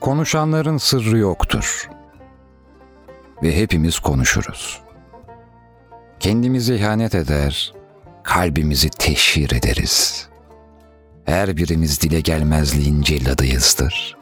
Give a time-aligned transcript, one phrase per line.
[0.00, 1.88] Konuşanların sırrı yoktur.
[3.42, 4.80] Ve hepimiz konuşuruz.
[6.20, 7.74] Kendimizi ihanet eder,
[8.22, 10.28] kalbimizi teşhir ederiz.
[11.24, 14.16] Her birimiz dile gelmezliğin celladıyızdır.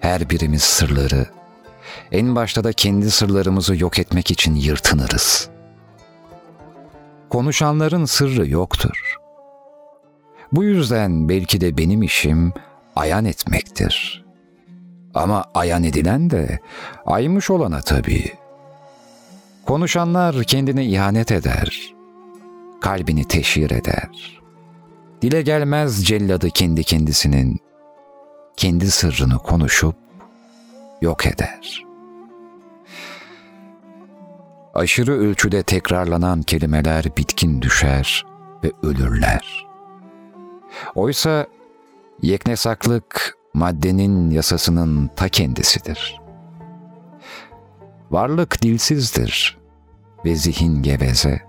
[0.00, 1.26] Her birimiz sırları,
[2.12, 5.48] en başta da kendi sırlarımızı yok etmek için yırtınırız.
[7.30, 9.16] Konuşanların sırrı yoktur.
[10.52, 12.52] Bu yüzden belki de benim işim
[12.96, 14.23] ayan etmektir.
[15.14, 16.58] Ama ayan edilen de
[17.06, 18.32] aymış olana tabii.
[19.66, 21.94] Konuşanlar kendine ihanet eder.
[22.80, 24.40] Kalbini teşhir eder.
[25.22, 27.60] Dile gelmez celladı kendi kendisinin.
[28.56, 29.96] Kendi sırrını konuşup
[31.00, 31.84] yok eder.
[34.74, 38.26] Aşırı ölçüde tekrarlanan kelimeler bitkin düşer
[38.64, 39.66] ve ölürler.
[40.94, 41.46] Oysa
[42.22, 46.20] yeknesaklık maddenin yasasının ta kendisidir.
[48.10, 49.58] Varlık dilsizdir
[50.24, 51.42] ve zihin geveze.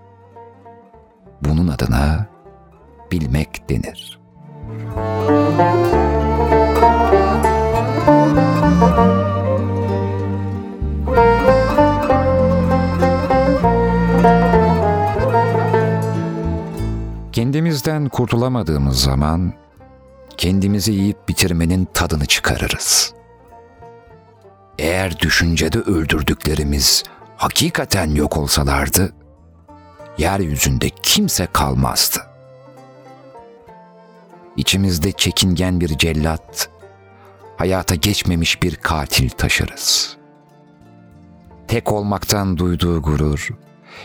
[1.42, 2.26] Bunun adına
[3.12, 4.20] bilmek denir.
[17.32, 19.52] Kendimizden kurtulamadığımız zaman
[20.36, 23.14] kendimizi yiyip bitirmenin tadını çıkarırız.
[24.78, 27.04] Eğer düşüncede öldürdüklerimiz
[27.36, 29.12] hakikaten yok olsalardı,
[30.18, 32.18] yeryüzünde kimse kalmazdı.
[34.56, 36.68] İçimizde çekingen bir cellat,
[37.56, 40.16] hayata geçmemiş bir katil taşırız.
[41.68, 43.48] Tek olmaktan duyduğu gurur,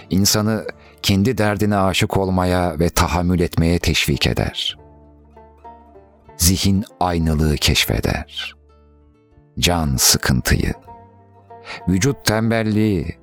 [0.10, 0.66] insanı
[1.02, 4.81] kendi derdine aşık olmaya ve tahammül etmeye teşvik eder.
[6.42, 8.56] Zihin aynılığı keşfeder.
[9.60, 10.74] Can sıkıntıyı,
[11.88, 13.18] vücut tembelliği,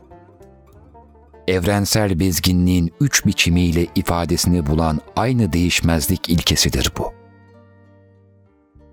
[1.49, 7.13] evrensel bezginliğin üç biçimiyle ifadesini bulan aynı değişmezlik ilkesidir bu.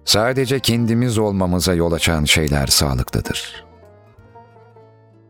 [0.05, 3.65] Sadece kendimiz olmamıza yol açan şeyler sağlıklıdır.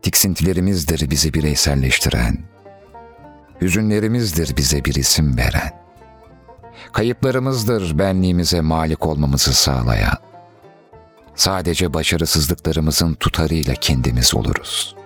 [0.02, 2.38] Tiksintilerimizdir bizi bireyselleştiren,
[3.60, 5.85] hüzünlerimizdir bize bir isim veren,
[6.92, 10.18] kayıplarımızdır benliğimize malik olmamızı sağlayan,
[11.34, 14.96] sadece başarısızlıklarımızın tutarıyla kendimiz oluruz.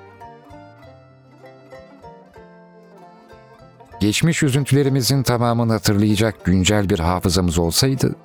[4.00, 8.16] Geçmiş üzüntülerimizin tamamını hatırlayacak güncel bir hafızamız olsaydı,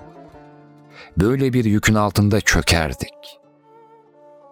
[1.18, 3.40] böyle bir yükün altında çökerdik.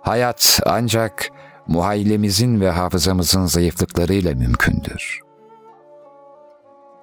[0.01, 1.29] Hayat ancak
[1.67, 5.19] muhayyilemizin ve hafızamızın zayıflıklarıyla mümkündür.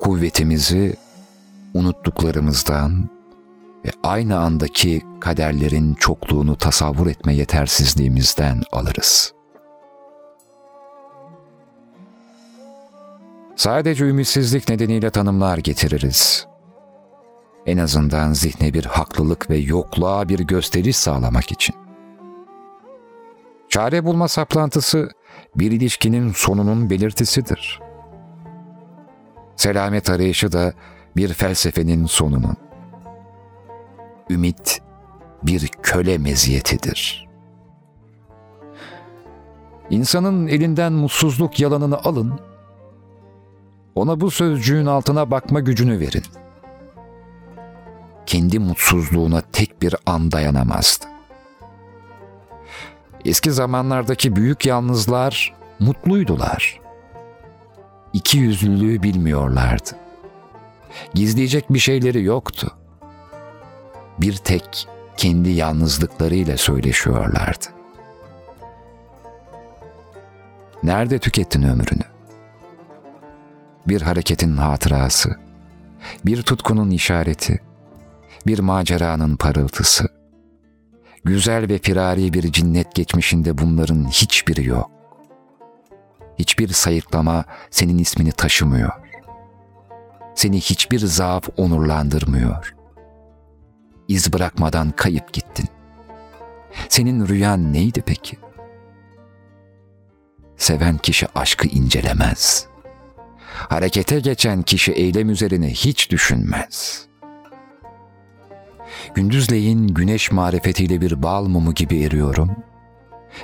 [0.00, 0.96] Kuvvetimizi
[1.74, 3.10] unuttuklarımızdan
[3.84, 9.34] ve aynı andaki kaderlerin çokluğunu tasavvur etme yetersizliğimizden alırız.
[13.56, 16.46] Sadece ümitsizlik nedeniyle tanımlar getiririz.
[17.66, 21.74] En azından zihne bir haklılık ve yokluğa bir gösteriş sağlamak için.
[23.68, 25.10] Çare bulma saplantısı
[25.56, 27.80] bir ilişkinin sonunun belirtisidir.
[29.56, 30.72] Selamet arayışı da
[31.16, 32.56] bir felsefenin sonunun.
[34.30, 34.82] Ümit
[35.42, 37.28] bir köle meziyetidir.
[39.90, 42.40] İnsanın elinden mutsuzluk yalanını alın,
[43.94, 46.24] ona bu sözcüğün altına bakma gücünü verin.
[48.26, 51.04] Kendi mutsuzluğuna tek bir an dayanamazdı.
[53.24, 56.80] Eski zamanlardaki büyük yalnızlar mutluydular.
[58.12, 59.90] İki yüzlülüğü bilmiyorlardı.
[61.14, 62.72] Gizleyecek bir şeyleri yoktu.
[64.18, 67.66] Bir tek kendi yalnızlıklarıyla söyleşiyorlardı.
[70.82, 72.04] Nerede tükettin ömrünü?
[73.88, 75.36] Bir hareketin hatırası,
[76.26, 77.60] bir tutkunun işareti,
[78.46, 80.08] bir maceranın parıltısı.
[81.24, 84.90] Güzel ve firari bir cinnet geçmişinde bunların hiçbiri yok.
[86.38, 88.90] Hiçbir sayıklama senin ismini taşımıyor.
[90.34, 92.74] Seni hiçbir zaaf onurlandırmıyor.
[94.08, 95.68] İz bırakmadan kayıp gittin.
[96.88, 98.38] Senin rüyan neydi peki?
[100.56, 102.66] Seven kişi aşkı incelemez.
[103.68, 107.06] Harekete geçen kişi eylem üzerine hiç düşünmez.
[109.14, 112.56] Gündüzleyin güneş marifetiyle bir bal mumu gibi eriyorum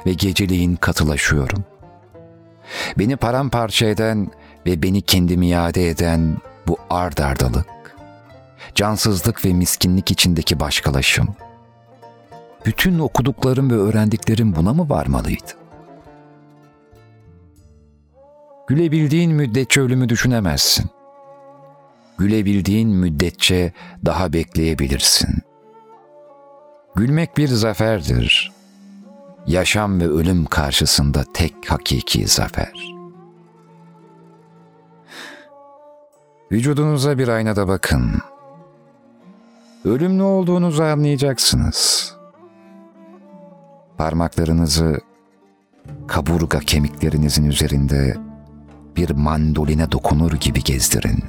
[0.06, 1.65] ve geceleyin katılaşıyorum.
[2.99, 4.31] Beni paramparça eden
[4.67, 6.37] ve beni kendimi iade eden
[6.69, 7.97] bu ardardalık,
[8.75, 11.37] cansızlık ve miskinlik içindeki başkalaşım,
[12.67, 15.53] bütün okuduklarım ve öğrendiklerim buna mı varmalıydı?
[18.67, 20.91] Gülebildiğin müddetçe ölümü düşünemezsin.
[22.19, 23.73] Gülebildiğin müddetçe
[24.05, 25.39] daha bekleyebilirsin.
[26.95, 28.53] Gülmek bir zaferdir.
[29.47, 32.96] Yaşam ve ölüm karşısında tek hakiki zafer.
[36.53, 38.13] Vücudunuza bir aynada bakın.
[39.85, 42.13] Ölümlü olduğunuzu anlayacaksınız.
[43.99, 45.01] Parmaklarınızı
[46.07, 48.17] kaburga kemiklerinizin üzerinde
[48.97, 51.25] bir mandoline dokunur gibi gezdirin.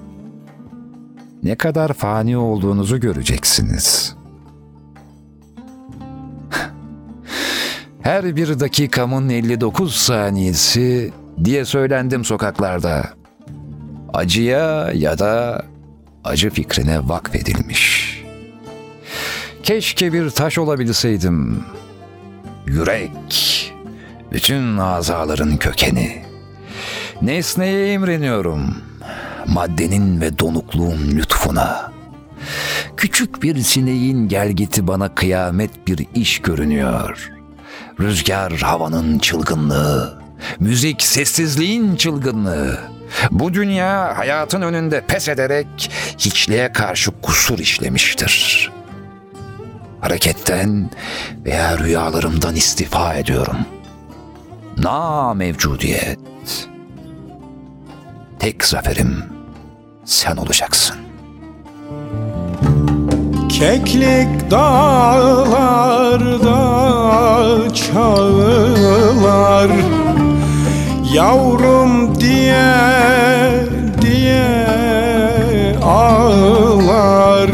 [1.43, 4.15] Ne kadar fani olduğunuzu göreceksiniz.
[8.01, 13.17] Her bir dakikamın 59 saniyesi diye söylendim sokaklarda.
[14.17, 15.65] Acıya ya da
[16.23, 18.13] acı fikrine vakfedilmiş.
[19.63, 21.63] Keşke bir taş olabilseydim.
[22.67, 23.73] Yürek,
[24.31, 26.23] bütün azaların kökeni.
[27.21, 28.77] Nesneye imreniyorum.
[29.47, 31.91] Maddenin ve donukluğun lütfuna.
[32.97, 37.31] Küçük bir sineğin gelgiti bana kıyamet bir iş görünüyor.
[37.99, 40.21] Rüzgar havanın çılgınlığı.
[40.59, 42.96] Müzik sessizliğin çılgınlığı.
[43.31, 48.71] Bu dünya hayatın önünde pes ederek hiçliğe karşı kusur işlemiştir.
[50.01, 50.89] Hareketten
[51.45, 53.57] veya rüyalarımdan istifa ediyorum.
[54.77, 56.19] Na mevcudiyet
[58.39, 59.23] tek zaferim
[60.05, 60.95] sen olacaksın.
[63.49, 66.57] Keklik dağlarda
[67.73, 69.69] çağlar
[71.17, 72.73] Yavrum diye
[74.01, 74.45] diye
[75.83, 77.49] ağlar.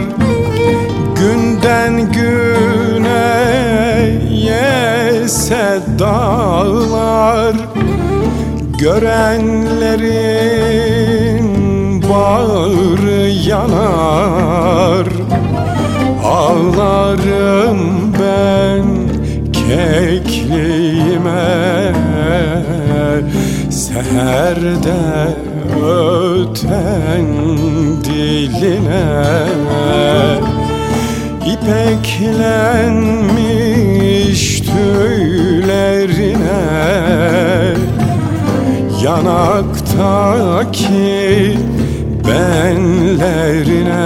[1.16, 3.40] Günden güne
[4.30, 7.56] yese dağlar.
[8.80, 10.04] Görenlerin
[12.10, 15.08] bağrı yanar.
[16.24, 17.82] Ağlarım
[18.20, 18.86] ben
[19.54, 21.04] kekliğime
[23.74, 25.36] Seherde
[25.76, 27.28] öten
[28.04, 29.48] diline
[31.46, 32.82] İpeklenmiş
[34.62, 36.14] tüylerine
[39.04, 39.98] Yanaktaki
[42.28, 44.04] benlerine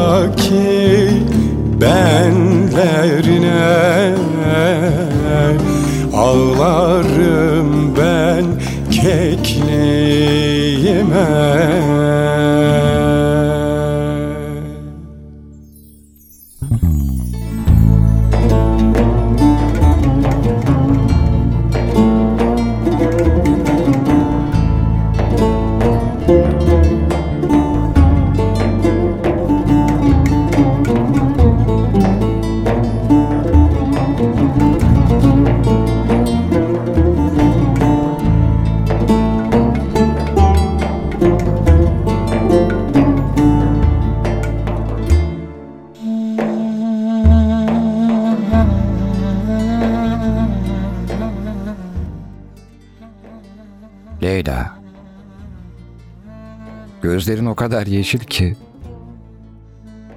[1.80, 3.40] benlerine
[6.20, 8.44] Ağlarım ben
[8.90, 9.40] kekliğime
[57.20, 58.56] Gözlerin o kadar yeşil ki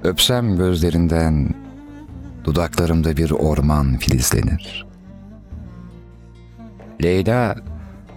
[0.02, 1.54] öpsem gözlerinden
[2.44, 4.86] dudaklarımda bir orman filizlenir.
[7.02, 7.56] Leyla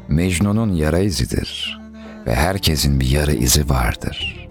[0.07, 1.79] Mecnun'un yara izidir
[2.25, 4.47] ve herkesin bir yara izi vardır.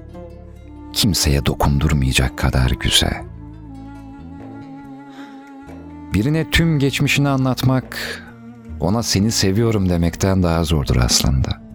[0.93, 3.25] Kimseye dokundurmayacak kadar güzel.
[6.15, 7.99] Birine tüm geçmişini anlatmak,
[8.81, 11.66] ona seni seviyorum demekten daha zordur aslında.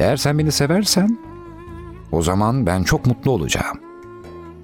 [0.00, 1.18] Eğer sen beni seversen,
[2.12, 3.80] o zaman ben çok mutlu olacağım.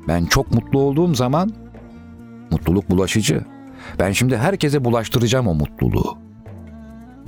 [0.08, 1.52] Ben çok mutlu olduğum zaman,
[2.50, 3.44] mutluluk bulaşıcı.
[3.98, 6.18] Ben şimdi herkese bulaştıracağım o mutluluğu.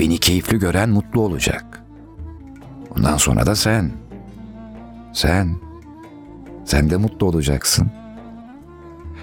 [0.00, 1.82] Beni keyifli gören mutlu olacak.
[2.96, 3.90] Ondan sonra da sen.
[5.12, 5.56] Sen.
[6.64, 7.90] Sen de mutlu olacaksın.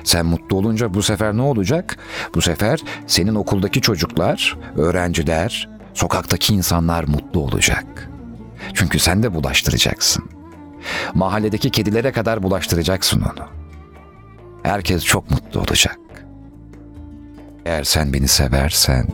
[0.03, 1.97] Sen mutlu olunca bu sefer ne olacak?
[2.35, 8.14] Bu sefer senin okuldaki çocuklar, öğrenciler, sokaktaki insanlar mutlu olacak.
[8.73, 10.29] Çünkü sen de bulaştıracaksın.
[11.13, 13.47] Mahalledeki kedilere kadar bulaştıracaksın onu.
[14.63, 15.99] Herkes çok mutlu olacak.
[17.65, 19.07] Eğer sen beni seversen,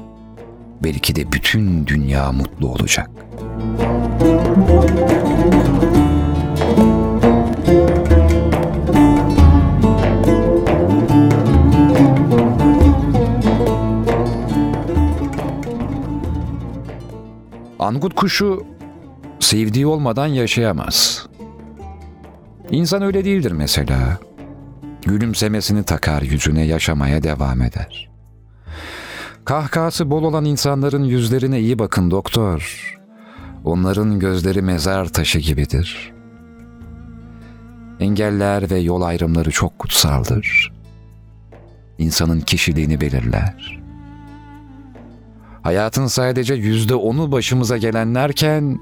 [0.84, 3.10] belki de bütün dünya mutlu olacak.
[17.80, 18.71] Angut kuşu
[19.42, 21.26] sevdiği olmadan yaşayamaz.
[22.72, 24.20] İnsan öyle değildir mesela.
[25.06, 28.10] Gülümsemesini takar yüzüne yaşamaya devam eder.
[29.46, 32.92] Kahkahası bol olan insanların yüzlerine iyi bakın doktor.
[33.64, 36.14] Onların gözleri mezar taşı gibidir.
[38.00, 40.74] Engeller ve yol ayrımları çok kutsaldır.
[41.98, 43.82] İnsanın kişiliğini belirler.
[45.62, 48.80] Hayatın sadece yüzde onu başımıza gelenlerken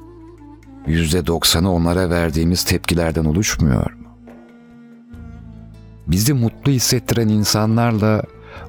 [0.89, 4.07] yüzde doksanı onlara verdiğimiz tepkilerden oluşmuyor mu?
[6.07, 8.23] Bizi mutlu hissettiren insanlarla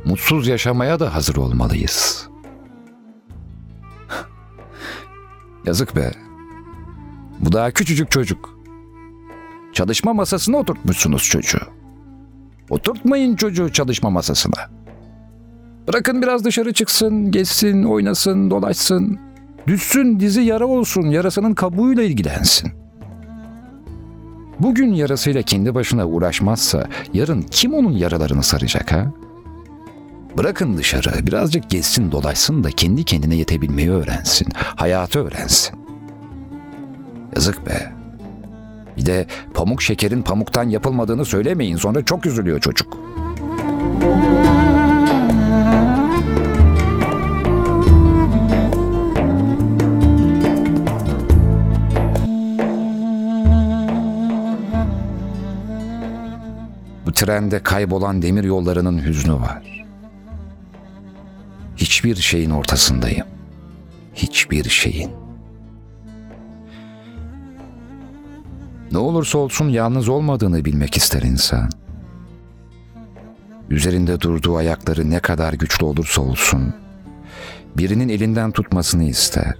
[0.04, 2.28] mutsuz yaşamaya da hazır olmalıyız.
[5.66, 6.12] Yazık be.
[7.38, 8.58] Bu daha küçücük çocuk.
[9.72, 11.60] Çalışma masasına oturtmuşsunuz çocuğu.
[12.70, 14.70] Oturtmayın çocuğu çalışma masasına.
[15.88, 19.29] Bırakın biraz dışarı çıksın, geçsin, oynasın, dolaşsın.
[19.66, 22.72] Düşsün, dizi yara olsun, yarasının kabuğuyla ilgilensin.
[24.60, 29.12] Bugün yarasıyla kendi başına uğraşmazsa yarın kim onun yaralarını saracak ha?
[30.38, 35.76] Bırakın dışarı, birazcık gezsin, dolaşsın da kendi kendine yetebilmeyi öğrensin, hayatı öğrensin.
[37.36, 37.92] Yazık be.
[38.96, 42.98] Bir de pamuk şekerin pamuktan yapılmadığını söylemeyin sonra çok üzülüyor çocuk.
[44.00, 44.49] Bu
[57.20, 59.86] trende kaybolan demir yollarının hüznü var.
[61.76, 63.26] Hiçbir şeyin ortasındayım.
[64.14, 65.10] Hiçbir şeyin.
[68.92, 71.70] Ne olursa olsun yalnız olmadığını bilmek ister insan.
[73.70, 76.74] Üzerinde durduğu ayakları ne kadar güçlü olursa olsun,
[77.76, 79.54] birinin elinden tutmasını ister.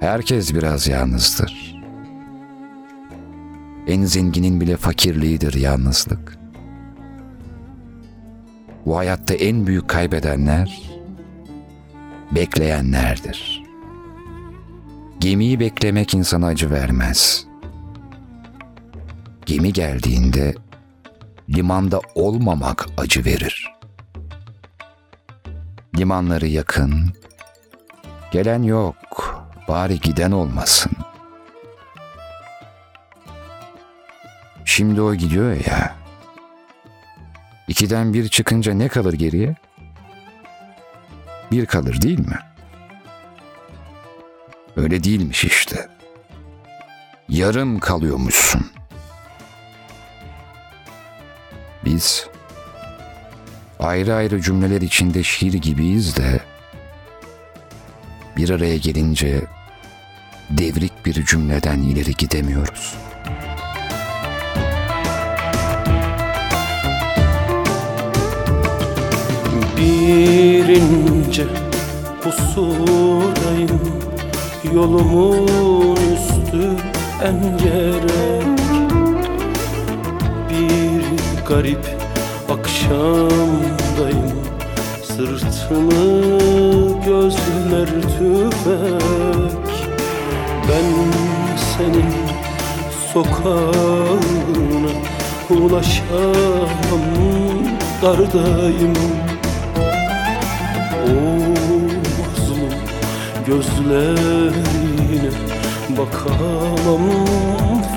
[0.00, 1.67] Herkes biraz yalnızdır.
[3.88, 6.38] En zenginin bile fakirliğidir yalnızlık.
[8.86, 10.82] Bu hayatta en büyük kaybedenler
[12.32, 13.62] bekleyenlerdir.
[15.20, 17.46] Gemiyi beklemek insana acı vermez.
[19.46, 20.54] Gemi geldiğinde
[21.48, 23.74] limanda olmamak acı verir.
[25.98, 27.12] Limanları yakın,
[28.32, 30.92] gelen yok, bari giden olmasın.
[34.78, 35.96] Şimdi o gidiyor ya.
[37.68, 39.54] İkiden bir çıkınca ne kalır geriye?
[41.52, 42.38] Bir kalır değil mi?
[44.76, 45.88] Öyle değilmiş işte.
[47.28, 48.66] Yarım kalıyormuşsun.
[51.84, 52.26] Biz
[53.78, 56.40] ayrı ayrı cümleler içinde şiir gibiyiz de
[58.36, 59.42] bir araya gelince
[60.50, 63.07] devrik bir cümleden ileri gidemiyoruz.
[70.78, 71.46] İnce
[72.22, 73.80] pusudayım
[74.74, 76.62] Yolumun üstü
[77.22, 78.58] engerek.
[80.50, 81.04] Bir
[81.48, 81.86] garip
[82.48, 84.32] akşamdayım
[85.02, 85.94] sırtımı
[87.04, 89.68] gözler tüfek.
[90.68, 90.86] Ben
[91.76, 92.12] senin
[93.12, 94.92] sokağına
[95.50, 97.04] ulaşamam
[98.02, 98.94] dardayım
[102.18, 102.74] mazlum
[103.46, 105.30] gözlerine
[105.88, 107.04] bakamam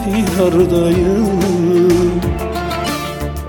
[0.03, 1.41] firadayım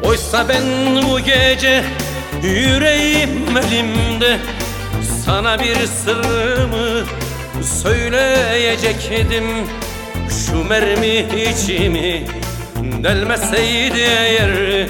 [0.04, 0.62] Oysa ben
[1.11, 1.85] bu gece
[2.42, 4.38] yüreğim elimde
[5.26, 7.04] Sana bir sırrımı
[7.62, 9.45] söyleyecektim.
[10.47, 12.26] Şu mermi içimi
[13.02, 14.87] delmeseydi eğer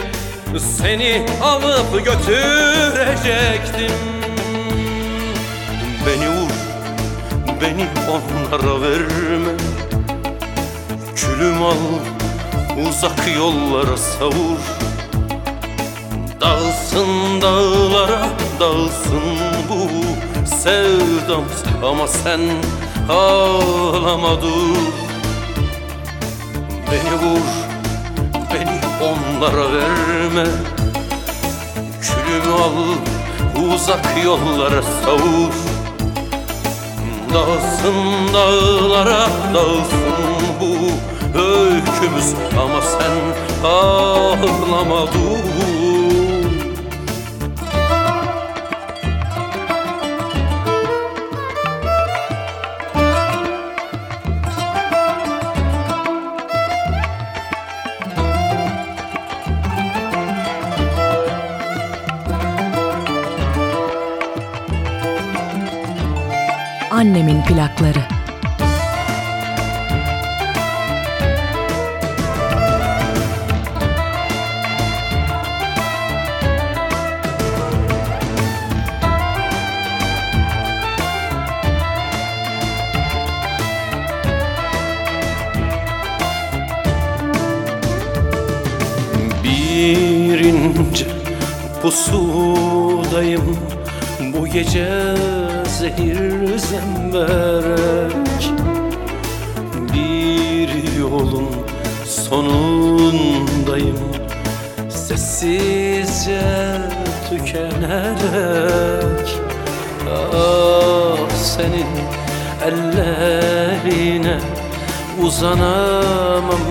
[0.78, 3.92] Seni alıp götürecektim
[6.06, 6.50] Beni vur,
[7.61, 9.52] beni onlara verme.
[11.16, 11.76] Külüm al,
[12.88, 14.59] uzak yollara savur.
[16.40, 18.28] Dağılsın dağlara,
[18.61, 19.23] dağılsın
[19.68, 19.88] bu
[20.56, 21.44] sevdam.
[21.85, 22.40] Ama sen
[23.09, 24.76] ağlama dur.
[26.90, 27.47] Beni vur,
[28.54, 30.47] beni onlara verme.
[32.02, 32.97] Külümü al,
[33.73, 35.62] uzak yollara savur
[37.34, 40.02] Dağılsın dağlara, dağılsın
[40.60, 40.74] bu
[41.38, 42.34] öykümüz.
[42.62, 45.81] Ama sen ağlama dur
[67.62, 68.01] Annemin
[115.42, 116.62] uzanamam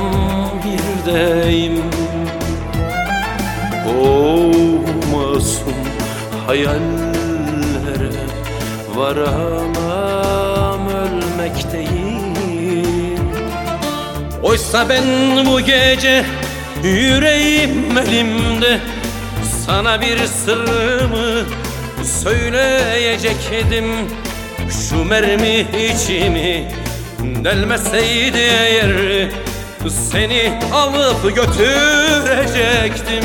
[0.63, 1.83] birdeyim
[3.87, 4.01] O
[5.11, 5.73] masum
[6.47, 8.11] hayallere
[8.95, 12.35] varamam ölmekteyim
[14.43, 15.03] Oysa ben
[15.45, 16.25] bu gece
[16.83, 18.79] yüreğim elimde
[19.65, 21.45] Sana bir sırrımı
[22.03, 23.85] söyleyecektim.
[24.89, 26.80] Şu mermi içimi
[27.43, 29.31] delmeseydi eğer
[29.89, 33.23] Seni alıp götürecektim.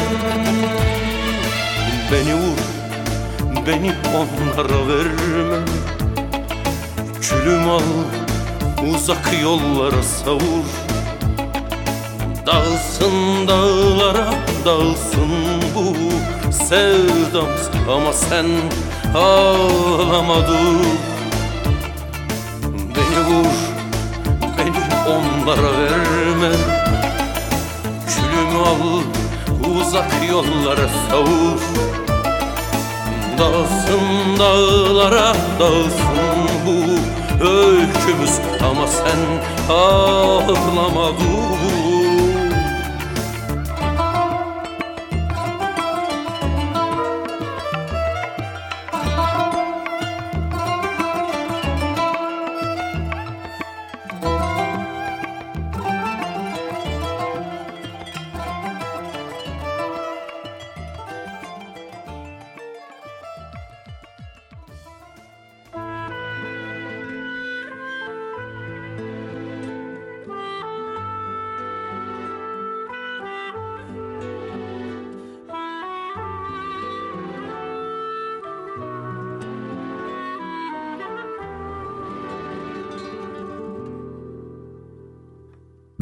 [2.12, 2.58] Beni vur,
[3.66, 5.64] beni onlara verme.
[7.20, 7.80] Külüm al,
[8.94, 10.64] uzak yollara savur.
[12.46, 15.30] Dağılsın dağlara, dağılsın
[15.74, 15.96] bu
[16.52, 17.46] sevdam
[17.90, 18.46] Ama sen
[19.14, 20.86] ağlama dur.
[22.96, 23.65] Beni vur,
[25.46, 26.52] onlara verme
[28.08, 29.02] Külümü al,
[29.70, 31.60] uzak yollara savur
[33.38, 36.76] Dağılsın dağlara, dağılsın bu.
[37.44, 39.18] Öykümüz Ama sen
[39.74, 41.55] ağlama dur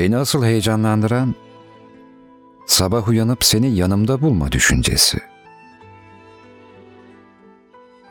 [0.04, 1.34] Beni asıl heyecanlandıran
[2.66, 5.18] sabah uyanıp seni yanımda bulma düşüncesi.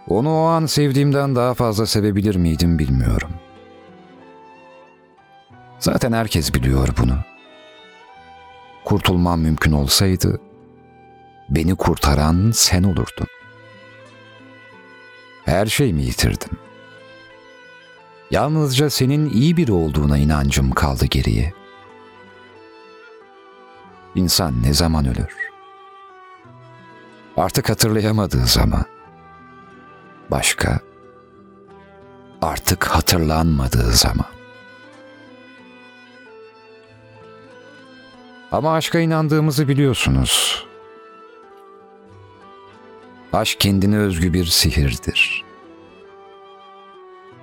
[0.08, 3.30] Onu o an sevdiğimden daha fazla sevebilir miydim bilmiyorum.
[5.80, 7.18] Zaten herkes biliyor bunu.
[8.86, 10.42] Kurtulmam mümkün olsaydı
[11.50, 13.28] beni kurtaran sen olurdun.
[15.46, 16.58] Her şey mi yitirdim?
[18.32, 21.63] Yalnızca senin iyi biri olduğuna inancım kaldı geriye.
[24.16, 25.50] İnsan ne zaman ölür?
[27.38, 28.86] Artık hatırlayamadığı zaman.
[30.32, 30.80] Başka,
[32.42, 34.26] artık hatırlanmadığı zaman.
[38.52, 40.66] Ama aşka inandığımızı biliyorsunuz.
[43.34, 45.44] Aşk kendine özgü bir sihirdir.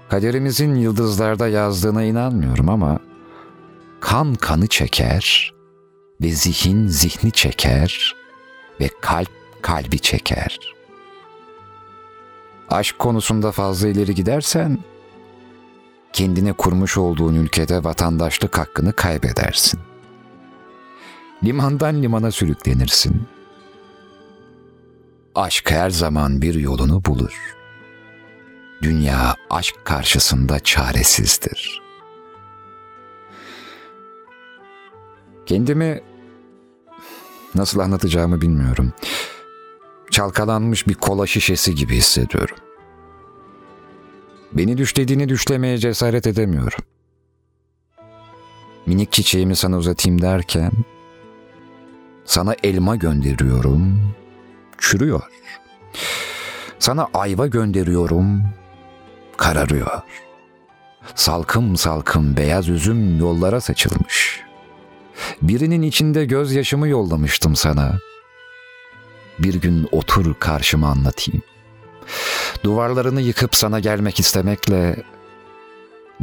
[0.09, 2.99] Kaderimizin yıldızlarda yazdığına inanmıyorum ama
[4.01, 5.55] kan kanı çeker
[6.21, 8.17] ve zihin zihni çeker
[8.81, 9.31] ve kalp
[9.63, 10.59] kalbi çeker.
[12.69, 14.79] Aşk konusunda fazla ileri gidersen
[16.13, 19.81] kendine kurmuş olduğun ülkede vatandaşlık hakkını kaybedersin.
[21.45, 23.23] Limandan limana sürüklenirsin.
[25.35, 27.57] Aşk her zaman bir yolunu bulur.
[28.83, 31.83] Dünya aşk karşısında çaresizdir.
[35.47, 36.01] Kendimi
[37.55, 38.93] nasıl anlatacağımı bilmiyorum.
[40.11, 42.57] Çalkalanmış bir kola şişesi gibi hissediyorum.
[44.53, 46.85] Beni düşlediğini düşlemeye cesaret edemiyorum.
[48.87, 50.73] Minik çiçeğimi sana uzatayım derken
[52.25, 54.13] sana elma gönderiyorum,
[54.79, 55.23] çürüyor.
[56.79, 58.43] Sana ayva gönderiyorum,
[59.37, 60.01] kararıyor.
[61.15, 64.41] Salkım salkım beyaz üzüm yollara saçılmış.
[65.43, 67.99] Birinin içinde gözyaşımı yollamıştım sana.
[69.39, 71.43] Bir gün otur karşıma anlatayım.
[72.65, 75.03] Duvarlarını yıkıp sana gelmek istemekle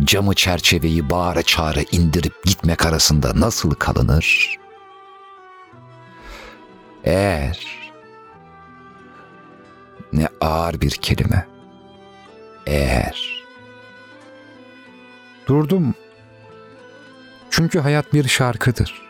[0.04, 4.58] camı çerçeveyi bağıra çağıra indirip gitmek arasında nasıl kalınır?
[7.04, 7.68] Eğer
[10.14, 11.48] ne ağır bir kelime.
[12.66, 13.46] Eğer
[15.48, 15.96] durdum.
[17.52, 19.02] Çünkü hayat bir şarkıdır.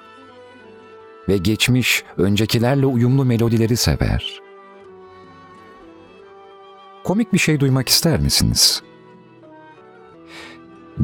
[1.29, 4.41] Ve geçmiş öncekilerle uyumlu melodileri sever.
[7.03, 8.83] Komik bir şey duymak ister misiniz?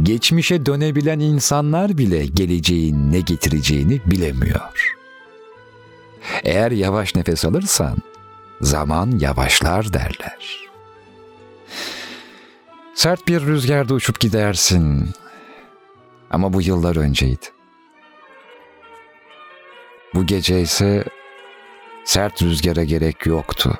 [0.03, 4.95] Geçmişe dönebilen insanlar bile geleceğin ne getireceğini bilemiyor.
[6.43, 7.97] Eğer yavaş nefes alırsan
[8.61, 10.69] zaman yavaşlar derler.
[12.95, 15.09] Sert bir rüzgarda uçup gidersin.
[16.33, 17.45] Ama bu yıllar önceydi.
[20.13, 21.03] Bu gece ise
[22.03, 23.79] sert rüzgara gerek yoktu.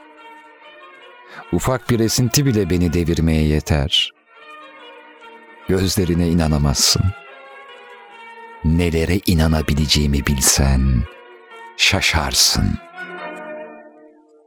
[1.51, 4.11] Ufak bir esinti bile beni devirmeye yeter.
[5.67, 7.03] Gözlerine inanamazsın.
[8.65, 11.03] Nelere inanabileceğimi bilsen
[11.77, 12.77] şaşarsın.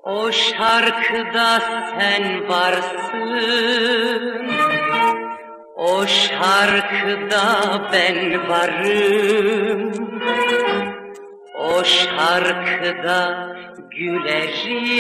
[0.02, 1.60] O şarkıda
[1.98, 4.06] sen varsın
[5.76, 7.44] O şarkıda
[7.92, 9.92] ben varım
[11.58, 13.48] O şarkıda
[13.90, 14.96] gülerim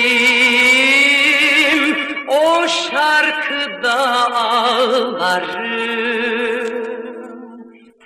[2.28, 3.96] O şarkıda
[4.36, 5.76] ağlarım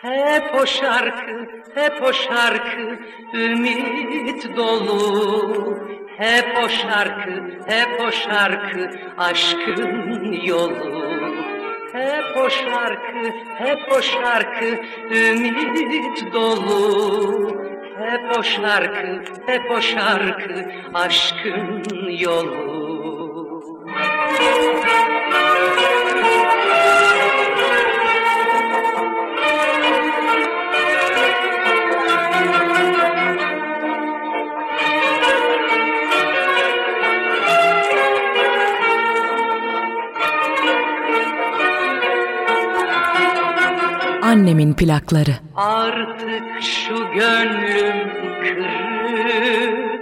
[0.03, 2.99] hep o şarkı, hep o şarkı
[3.35, 5.79] ümit dolu.
[6.19, 7.31] Hep o şarkı,
[7.67, 11.20] hep o şarkı aşkın yolu.
[11.93, 17.51] Hep o şarkı, hep o şarkı ümit dolu.
[17.99, 22.81] Hep o şarkı, hep o şarkı aşkın yolu.
[44.31, 45.31] Annemin plakları.
[45.57, 48.11] Artık şu gönlüm
[48.43, 50.01] kırık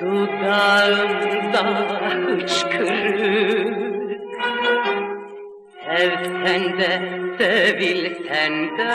[0.00, 1.64] Dudağımda
[2.26, 3.70] hıçkırık.
[5.84, 6.92] Sevsen de
[7.38, 8.92] sevilsen de.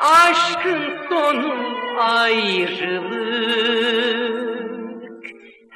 [0.00, 1.54] Aşkın sonu
[1.98, 3.44] ayrılık.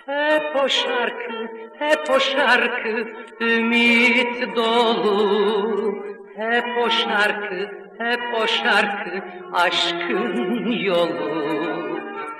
[0.06, 1.47] Hep o şarkı,
[1.78, 3.08] hep o şarkı
[3.40, 5.94] ümit dolu.
[6.36, 11.98] Hep o şarkı, hep o şarkı aşkın yolu.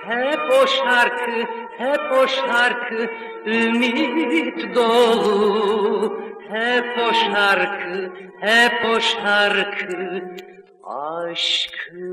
[0.09, 1.41] Hep o şarkı,
[1.79, 3.11] hep o şarkı
[3.47, 6.23] ümit dolu.
[6.51, 10.23] Hep o şarkı, hep o şarkı
[10.85, 12.09] aşkın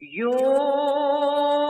[0.00, 1.65] yolu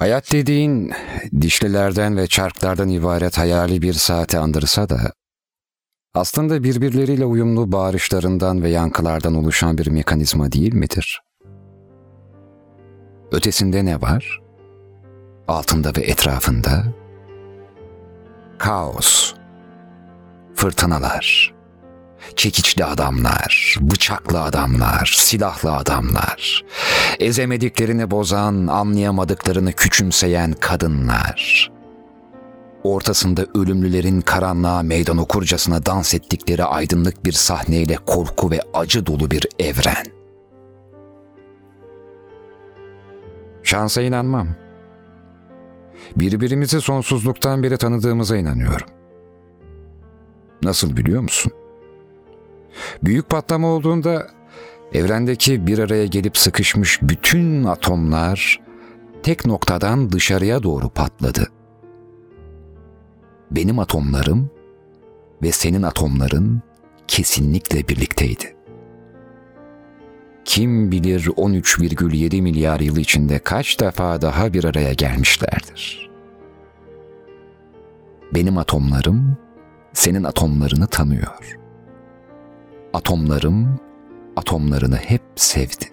[0.00, 0.92] Hayat dediğin
[1.40, 5.12] dişlilerden ve çarklardan ibaret hayali bir saate andırsa da
[6.14, 11.22] aslında birbirleriyle uyumlu bağırışlarından ve yankılardan oluşan bir mekanizma değil midir?
[13.32, 14.40] Ötesinde ne var?
[15.48, 16.84] Altında ve etrafında
[18.58, 19.34] kaos,
[20.54, 21.54] fırtınalar,
[22.40, 26.64] çekiçli adamlar, bıçaklı adamlar, silahlı adamlar,
[27.18, 31.70] ezemediklerini bozan, anlayamadıklarını küçümseyen kadınlar,
[32.84, 39.46] ortasında ölümlülerin karanlığa meydan okurcasına dans ettikleri aydınlık bir sahneyle korku ve acı dolu bir
[39.58, 40.06] evren.
[43.62, 44.48] Şansa inanmam.
[46.16, 48.88] Birbirimizi sonsuzluktan beri tanıdığımıza inanıyorum.
[50.62, 51.52] Nasıl biliyor musun?
[53.02, 54.26] Büyük patlama olduğunda
[54.92, 58.60] evrendeki bir araya gelip sıkışmış bütün atomlar
[59.22, 61.48] tek noktadan dışarıya doğru patladı.
[63.50, 64.50] Benim atomlarım
[65.42, 66.62] ve senin atomların
[67.08, 68.56] kesinlikle birlikteydi.
[70.44, 76.10] Kim bilir 13,7 milyar yıl içinde kaç defa daha bir araya gelmişlerdir.
[78.34, 79.36] Benim atomlarım
[79.92, 81.59] senin atomlarını tanıyor.
[82.94, 83.80] Atomlarım
[84.36, 85.84] atomlarını hep sevdi.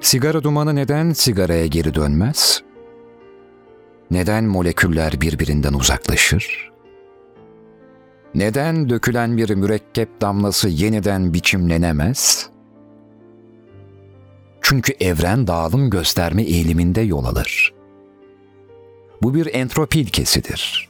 [0.00, 2.62] Sigara dumanı neden sigaraya geri dönmez?
[4.10, 6.72] Neden moleküller birbirinden uzaklaşır?
[8.34, 12.50] Neden dökülen bir mürekkep damlası yeniden biçimlenemez?
[14.68, 17.74] Çünkü evren dağılım gösterme eğiliminde yol alır.
[19.22, 20.88] Bu bir entropi ilkesidir.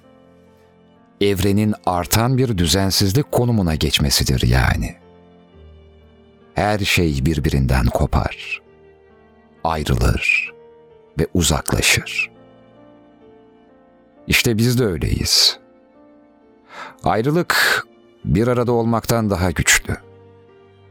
[1.20, 4.96] Evrenin artan bir düzensizlik konumuna geçmesidir yani.
[6.54, 8.62] Her şey birbirinden kopar,
[9.64, 10.52] ayrılır
[11.18, 12.30] ve uzaklaşır.
[14.26, 15.58] İşte biz de öyleyiz.
[17.04, 17.84] Ayrılık
[18.24, 19.96] bir arada olmaktan daha güçlü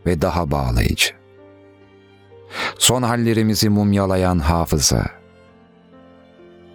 [0.05, 1.24] ve daha bağlayıcı
[2.79, 5.05] son hallerimizi mumyalayan hafıza.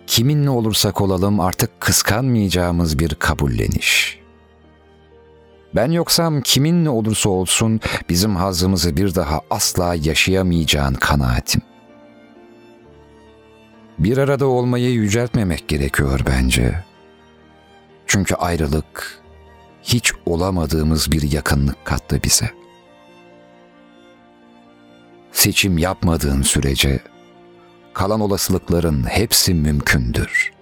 [0.06, 4.20] Kiminle olursak olalım artık kıskanmayacağımız bir kabulleniş.
[5.74, 11.62] Ben yoksam kiminle olursa olsun bizim hazımızı bir daha asla yaşayamayacağın kanaatim.
[13.98, 16.84] Bir arada olmayı yüceltmemek gerekiyor bence.
[18.06, 19.20] Çünkü ayrılık
[19.82, 22.59] hiç olamadığımız bir yakınlık kattı bize.''
[25.32, 27.00] Seçim yapmadığın sürece
[27.94, 30.52] kalan olasılıkların hepsi mümkündür.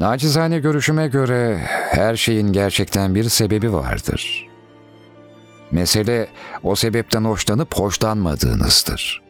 [0.00, 1.58] Nacizane görüşüme göre
[1.90, 4.46] her şeyin gerçekten bir sebebi vardır.
[5.70, 6.28] Mesele
[6.62, 9.22] o sebepten hoşlanıp hoşlanmadığınızdır.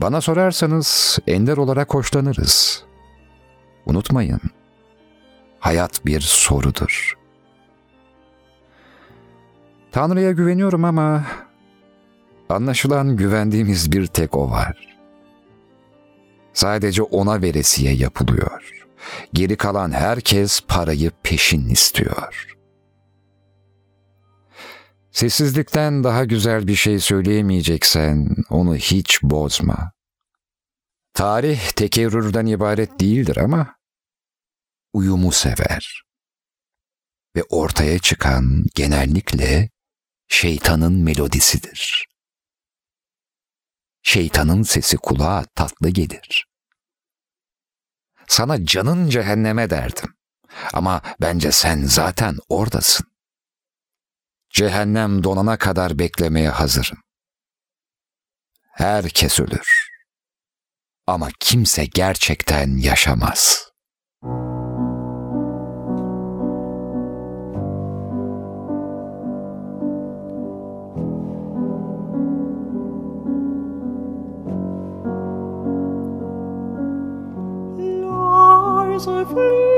[0.00, 2.84] Bana sorarsanız ender olarak hoşlanırız.
[3.86, 4.40] Unutmayın,
[5.60, 7.17] hayat bir sorudur.
[9.98, 11.26] Tanrı'ya güveniyorum ama
[12.48, 14.98] anlaşılan güvendiğimiz bir tek o var.
[16.52, 18.86] Sadece ona veresiye yapılıyor.
[19.32, 22.46] Geri kalan herkes parayı peşin istiyor.
[25.10, 29.92] Sessizlikten daha güzel bir şey söyleyemeyeceksen onu hiç bozma.
[31.14, 33.76] Tarih tekerrürden ibaret değildir ama
[34.92, 36.02] uyumu sever.
[37.36, 39.70] Ve ortaya çıkan genellikle
[40.28, 42.08] şeytanın melodisidir.
[44.02, 46.46] Şeytanın sesi kulağa tatlı gelir.
[48.28, 50.14] Sana canın cehenneme derdim.
[50.72, 53.06] Ama bence sen zaten oradasın.
[54.50, 56.98] Cehennem donana kadar beklemeye hazırım.
[58.72, 59.88] Herkes ölür.
[61.06, 63.67] Ama kimse gerçekten yaşamaz.''
[78.98, 79.77] as I flew.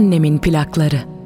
[0.00, 1.19] Annemin plakları.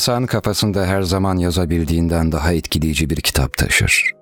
[0.00, 4.12] İnsan kafasında her zaman yazabildiğinden daha etkileyici bir kitap taşır.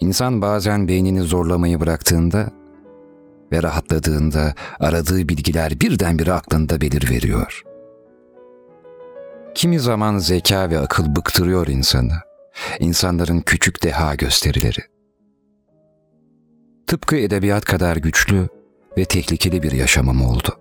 [0.00, 2.50] İnsan bazen beynini zorlamayı bıraktığında
[3.52, 7.62] ve rahatladığında aradığı bilgiler birdenbire aklında belir veriyor.
[9.54, 12.14] Kimi zaman zeka ve akıl bıktırıyor insanı.
[12.78, 14.80] İnsanların küçük deha gösterileri.
[16.86, 18.48] Tıpkı edebiyat kadar güçlü
[18.98, 20.59] ve tehlikeli bir yaşamım oldu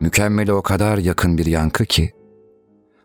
[0.00, 2.12] mükemmele o kadar yakın bir yankı ki,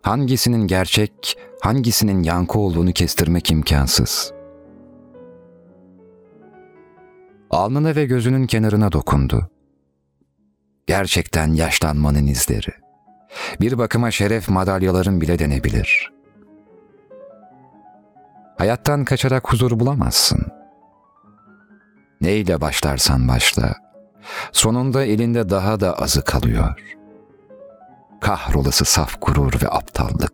[0.02, 4.34] hangisinin gerçek, hangisinin yankı olduğunu kestirmek imkansız.
[7.50, 9.50] Alnına ve gözünün kenarına dokundu.
[10.88, 12.72] Gerçekten yaşlanmanın izleri.
[13.62, 16.14] Bir bakıma şeref madalyaların bile denebilir.
[18.58, 20.46] Hayattan kaçarak huzur bulamazsın.
[22.22, 23.83] Neyle başlarsan başla,
[24.52, 26.96] sonunda elinde daha da azı kalıyor.
[28.22, 30.34] Kahrolası saf gurur ve aptallık.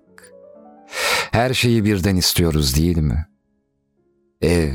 [1.31, 3.25] Her şeyi birden istiyoruz değil mi?
[4.41, 4.73] Ev,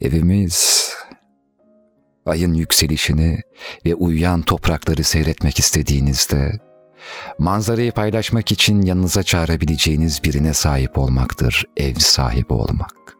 [0.00, 0.88] evimiz,
[2.26, 3.40] ayın yükselişini
[3.86, 6.60] ve uyuyan toprakları seyretmek istediğinizde,
[7.38, 13.16] manzarayı paylaşmak için yanınıza çağırabileceğiniz birine sahip olmaktır ev sahibi olmak.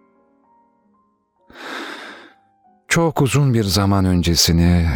[2.92, 4.86] Çok uzun bir zaman öncesini,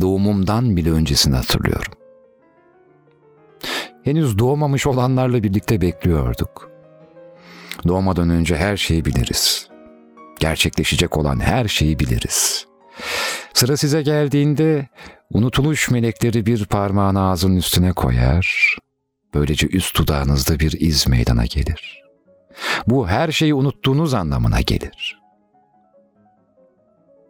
[0.00, 1.92] doğumumdan bile öncesini hatırlıyorum.
[4.04, 6.70] Henüz doğmamış olanlarla birlikte bekliyorduk.
[7.88, 9.68] Doğmadan önce her şeyi biliriz.
[10.40, 12.66] Gerçekleşecek olan her şeyi biliriz.
[13.52, 14.88] Sıra size geldiğinde
[15.30, 18.76] unutuluş melekleri bir parmağını ağzının üstüne koyar.
[19.34, 22.02] Böylece üst dudağınızda bir iz meydana gelir.
[22.86, 25.23] Bu her şeyi unuttuğunuz anlamına gelir.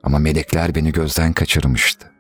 [0.04, 2.10] Ama melekler beni gözden kaçırmıştı.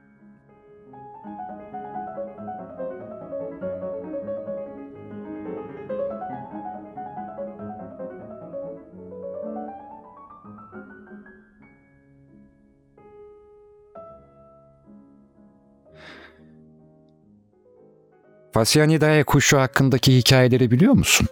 [18.52, 21.28] Fasyanidae kuşu hakkındaki hikayeleri biliyor musun?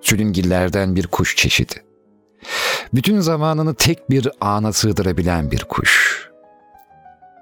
[0.00, 1.84] Sülüngillerden bir kuş çeşidi.
[2.92, 6.24] Bütün zamanını tek bir ana sığdırabilen bir kuş.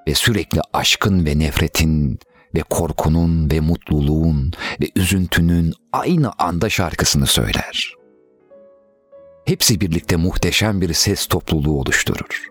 [0.09, 2.19] Ve sürekli aşkın ve nefretin
[2.55, 7.95] ve korkunun ve mutluluğun ve üzüntünün aynı anda şarkısını söyler.
[9.45, 12.47] Hepsi birlikte muhteşem bir ses topluluğu oluşturur.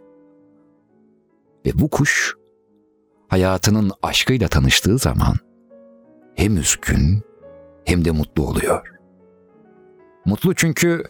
[1.66, 2.36] Ve bu kuş
[3.28, 5.36] hayatının aşkıyla tanıştığı zaman
[6.36, 7.22] hem üzgün
[7.86, 8.88] hem de mutlu oluyor.
[10.26, 11.04] Mutlu çünkü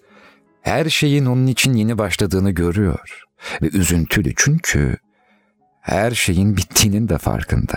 [0.62, 3.24] her şeyin onun için yeni başladığını görüyor
[3.62, 4.98] ve üzüntülü çünkü
[5.82, 7.74] her şeyin bittiğinin de farkında.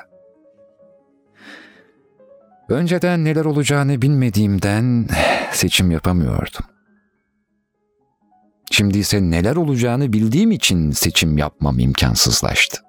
[2.69, 5.09] Önceden neler olacağını bilmediğimden
[5.53, 6.65] seçim yapamıyordum.
[8.71, 12.81] Şimdi ise neler olacağını bildiğim için seçim yapmam imkansızlaştı.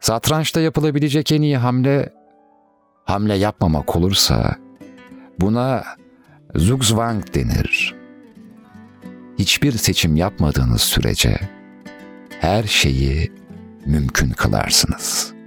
[0.00, 2.12] Satrançta yapılabilecek en iyi hamle
[3.04, 4.56] hamle yapmamak olursa
[5.40, 5.84] buna
[6.54, 8.01] zugzwang denir.
[9.42, 11.40] Hiçbir seçim yapmadığınız sürece
[12.40, 13.32] her şeyi
[13.86, 15.41] mümkün kılarsınız.''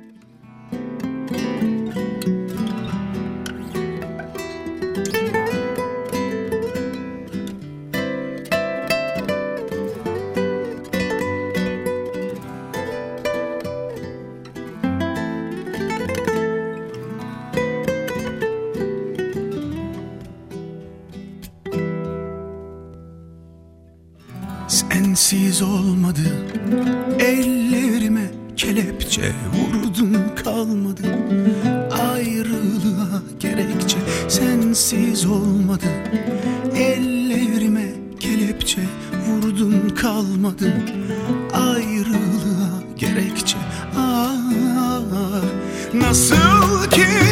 [46.86, 47.25] Nasıl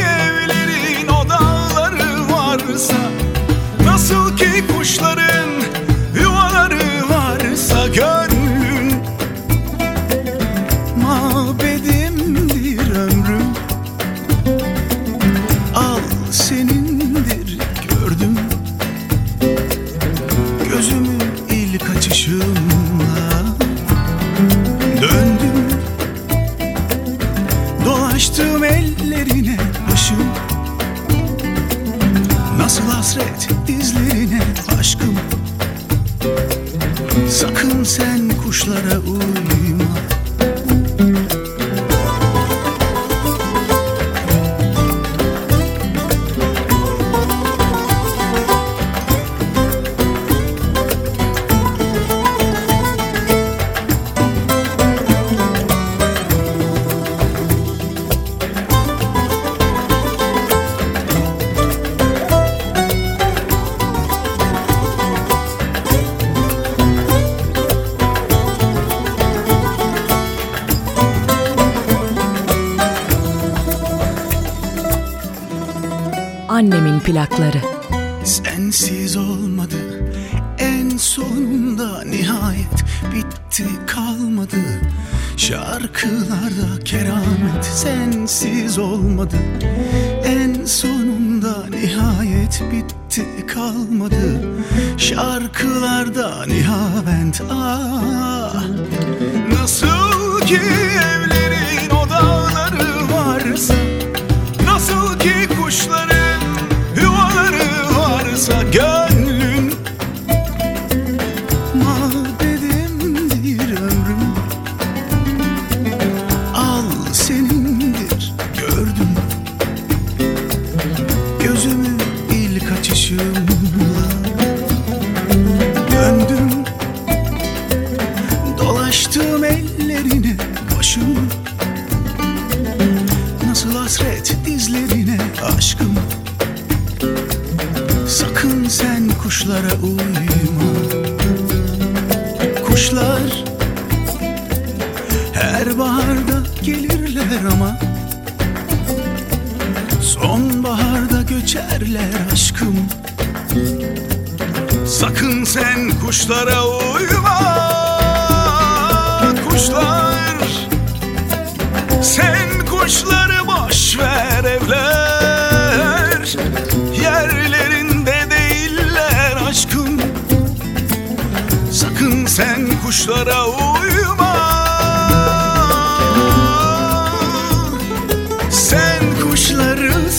[77.13, 77.72] plakları.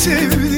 [0.05, 0.54] sevdim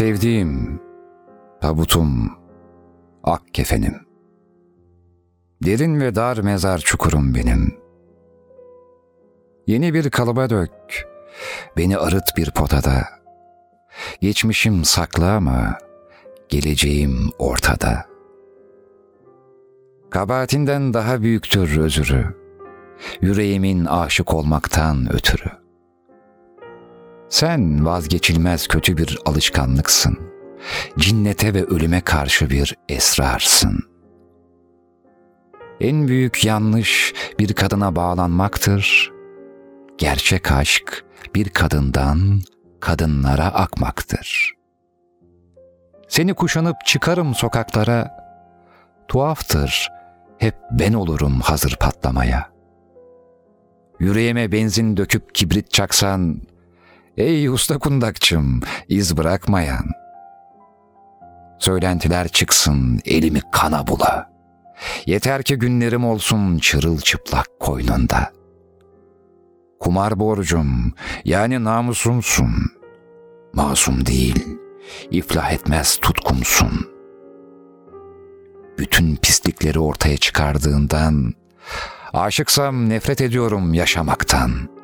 [0.00, 0.80] Sevdiğim,
[1.60, 2.32] tabutum,
[3.24, 3.94] ak kefenim.
[5.64, 7.74] Derin ve dar mezar çukurum benim.
[9.66, 10.70] Yeni bir kalıba dök,
[11.76, 13.08] beni arıt bir potada.
[14.20, 15.78] Geçmişim saklı ama
[16.48, 18.06] geleceğim ortada.
[20.10, 22.36] Kabahatinden daha büyüktür özürü,
[23.20, 25.59] yüreğimin aşık olmaktan ötürü.
[27.30, 30.18] Sen vazgeçilmez kötü bir alışkanlıksın.
[30.98, 33.80] Cinnete ve ölüme karşı bir esrarsın.
[35.80, 39.12] En büyük yanlış bir kadına bağlanmaktır.
[39.98, 41.04] Gerçek aşk
[41.34, 42.40] bir kadından
[42.80, 44.54] kadınlara akmaktır.
[46.08, 48.20] Seni kuşanıp çıkarım sokaklara.
[49.08, 49.88] Tuhaftır,
[50.38, 52.50] hep ben olurum hazır patlamaya.
[54.00, 56.40] Yüreğime benzin döküp kibrit çaksan,
[57.20, 59.84] Ey usta kundakçım, iz bırakmayan.
[61.58, 64.30] Söylentiler çıksın, elimi kana bula.
[65.06, 68.32] Yeter ki günlerim olsun çırılçıplak koynunda.
[69.80, 70.92] Kumar borcum,
[71.24, 72.50] yani namusumsun.
[73.52, 74.46] Masum değil,
[75.10, 76.88] iflah etmez tutkumsun.
[78.78, 81.34] Bütün pislikleri ortaya çıkardığından,
[82.12, 84.79] aşıksam nefret ediyorum yaşamaktan.''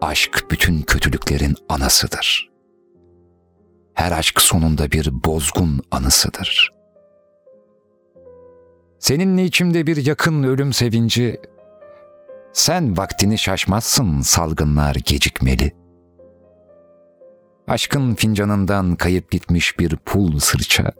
[0.00, 2.50] Aşk bütün kötülüklerin anasıdır.
[3.94, 6.72] Her aşk sonunda bir bozgun anısıdır.
[8.98, 11.40] Seninle içimde bir yakın ölüm sevinci,
[12.52, 15.72] sen vaktini şaşmazsın salgınlar gecikmeli.
[17.68, 20.92] Aşkın fincanından kayıp gitmiş bir pul sırça,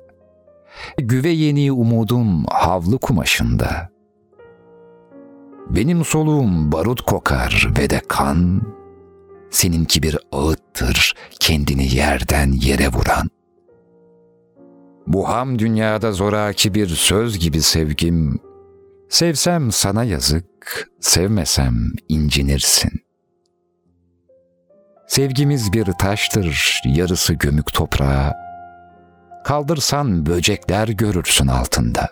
[0.99, 3.91] güve yeni umudun havlu kumaşında.
[5.71, 8.63] Benim soluğum barut kokar ve de kan,
[9.51, 13.31] seninki bir ağıttır kendini yerden yere vuran.
[15.07, 18.41] Bu ham dünyada zoraki bir söz gibi sevgim,
[19.09, 22.91] sevsem sana yazık, sevmesem incinirsin.
[25.09, 28.35] Sevgimiz bir taştır, yarısı gömük toprağa,
[29.45, 32.09] kaldırsan böcekler görürsün altında.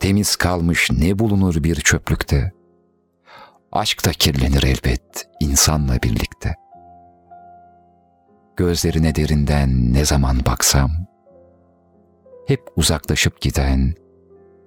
[0.00, 2.59] Temiz kalmış ne bulunur bir çöplükte?''
[3.72, 6.54] Aşk da kirlenir elbet insanla birlikte.
[8.56, 10.90] Gözlerine derinden ne zaman baksam,
[12.46, 13.94] hep uzaklaşıp giden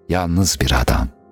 [0.10, 1.22] yalnız bir adam.''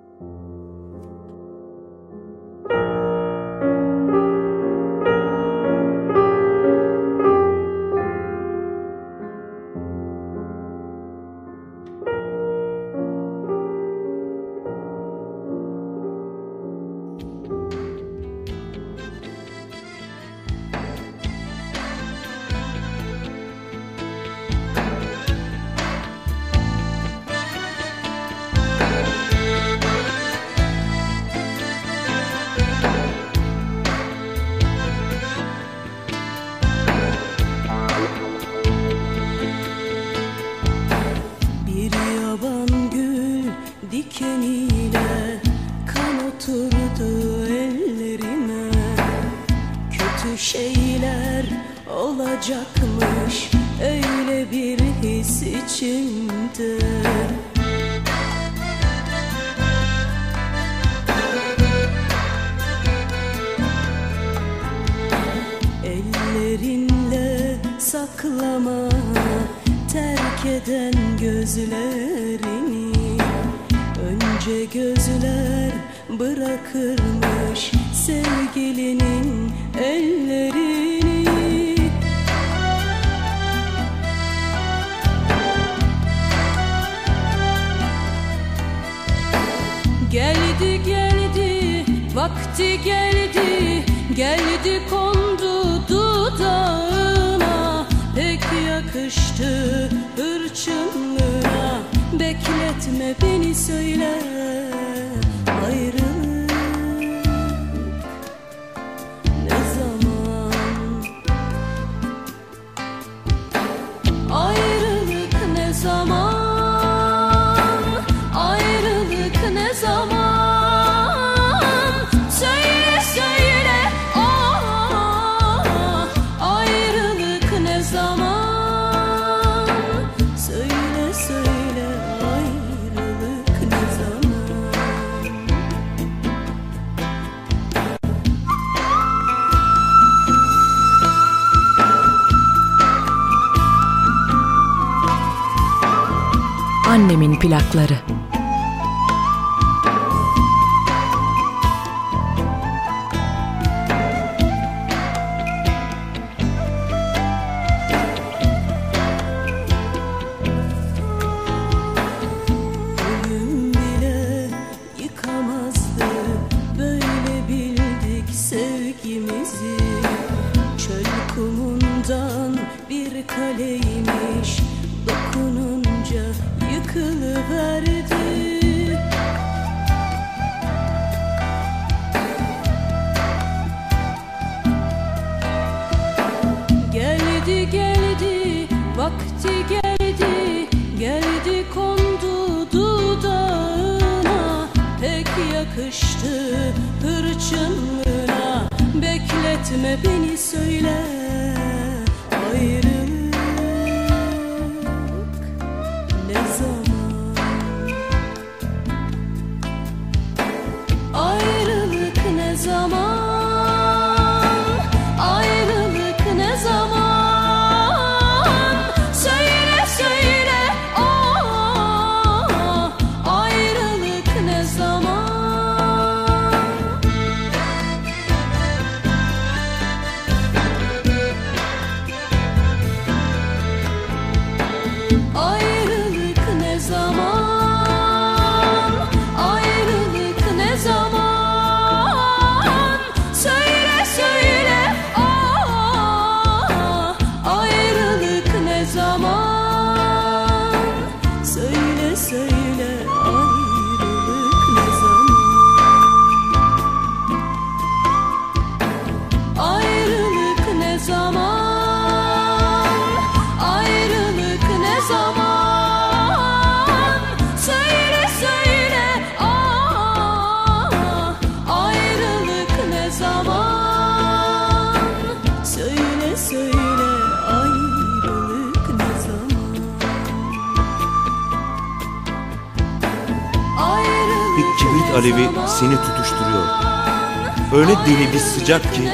[288.42, 289.10] sıcak ki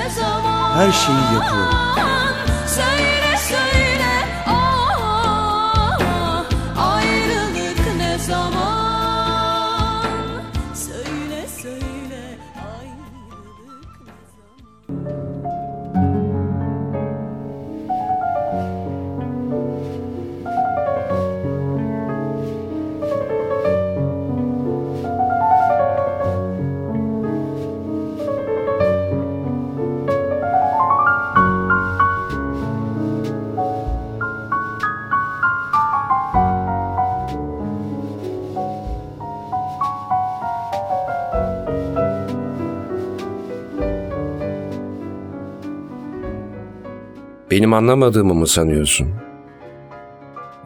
[0.75, 1.88] her şeyi yakıyor.
[47.51, 49.09] Benim anlamadığımı mı sanıyorsun?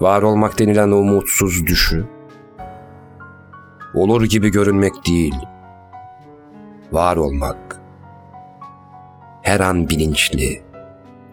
[0.00, 2.06] Var olmak denilen o mutsuz düşü.
[3.94, 5.34] Olur gibi görünmek değil.
[6.92, 7.80] Var olmak.
[9.42, 10.62] Her an bilinçli,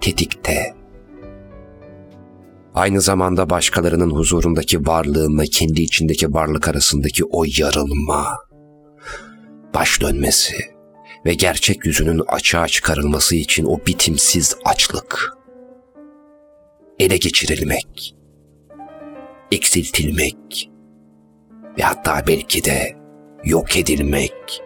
[0.02, 0.76] tetikte.
[2.74, 8.38] Aynı zamanda başkalarının huzurundaki varlığınla kendi içindeki varlık arasındaki o yarılma,
[9.74, 10.56] baş dönmesi
[11.26, 15.39] ve gerçek yüzünün açığa çıkarılması için o bitimsiz açlık.''
[17.00, 18.16] Ele geçirilmek,
[19.52, 20.72] eksiltilmek
[21.80, 22.98] ve hatta belki de
[23.44, 24.62] yok edilmek.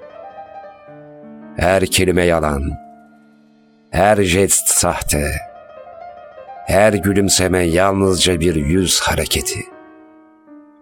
[1.57, 2.71] Her kelime yalan,
[3.91, 5.31] her jest sahte,
[6.65, 9.59] her gülümseme yalnızca bir yüz hareketi.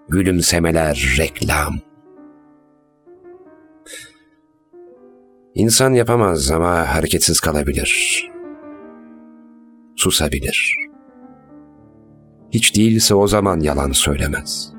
[0.10, 1.80] Gülümsemeler reklam.
[5.56, 8.24] İnsan yapamaz ama hareketsiz kalabilir.
[9.96, 10.91] Susabilir.
[12.52, 14.74] Hiç değilse o zaman yalan söylemez.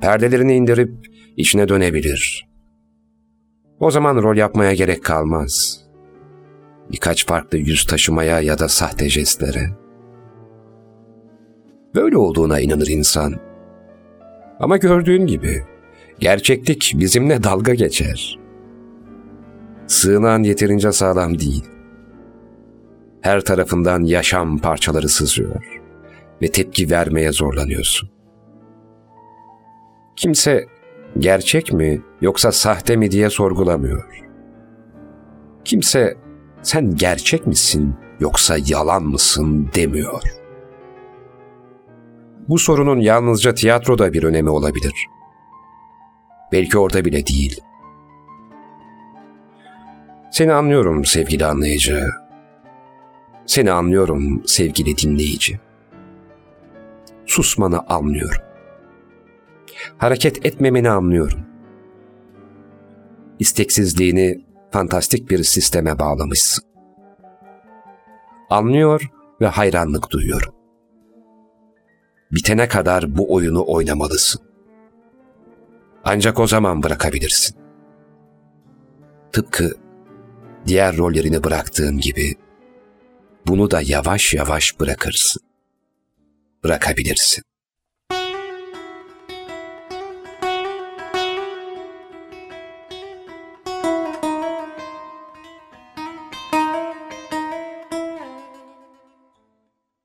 [0.00, 0.92] Perdelerini indirip
[1.36, 2.48] içine dönebilir.
[3.80, 5.80] O zaman rol yapmaya gerek kalmaz.
[6.92, 9.70] Birkaç farklı yüz taşımaya ya da sahte jestlere.
[11.94, 13.34] Böyle olduğuna inanır insan.
[14.60, 15.64] Ama gördüğün gibi
[16.18, 18.38] gerçeklik bizimle dalga geçer.
[19.86, 21.64] Sığınan yeterince sağlam değil.
[23.20, 25.73] Her tarafından yaşam parçaları sızıyor
[26.42, 28.10] ve tepki vermeye zorlanıyorsun.
[30.16, 30.66] Kimse
[31.18, 34.04] gerçek mi yoksa sahte mi diye sorgulamıyor.
[35.64, 36.16] Kimse
[36.62, 40.22] sen gerçek misin yoksa yalan mısın demiyor.
[42.48, 45.06] Bu sorunun yalnızca tiyatroda bir önemi olabilir.
[46.52, 47.60] Belki orada bile değil.
[50.30, 52.06] Seni anlıyorum sevgili anlayıcı.
[53.46, 55.60] Seni anlıyorum sevgili dinleyici.
[57.26, 58.42] Susmanı anlıyorum.
[59.98, 61.40] Hareket etmemeni anlıyorum.
[63.38, 66.64] İsteksizliğini fantastik bir sisteme bağlamışsın.
[68.50, 69.02] Anlıyor
[69.40, 70.54] ve hayranlık duyuyorum.
[72.32, 74.42] Bitene kadar bu oyunu oynamalısın.
[76.04, 77.56] Ancak o zaman bırakabilirsin.
[79.32, 79.70] Tıpkı
[80.66, 82.34] diğer rollerini bıraktığın gibi
[83.46, 85.42] bunu da yavaş yavaş bırakırsın.
[86.64, 87.44] Bırakabilirsin.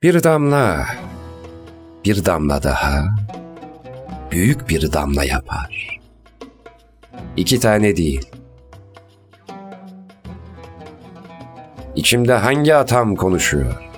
[0.03, 0.86] Bir damla,
[2.05, 3.18] bir damla daha,
[4.32, 5.99] büyük bir damla yapar.
[7.38, 8.30] İki tane değil.
[11.95, 13.89] İçimde hangi atam konuşuyor?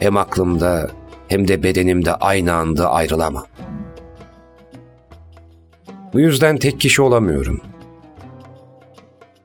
[0.00, 0.90] Hem aklımda
[1.28, 3.46] hem de bedenimde aynı anda ayrılamam.
[6.12, 7.60] Bu yüzden tek kişi olamıyorum.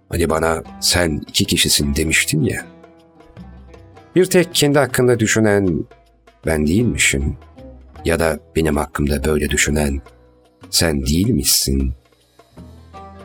[0.10, 2.66] Hani bana sen iki kişisin demiştin ya.
[4.16, 5.86] Bir tek kendi hakkında düşünen
[6.46, 7.38] ben değilmişim.
[8.06, 10.02] Ya da benim hakkımda böyle düşünen
[10.70, 11.94] sen değilmişsin.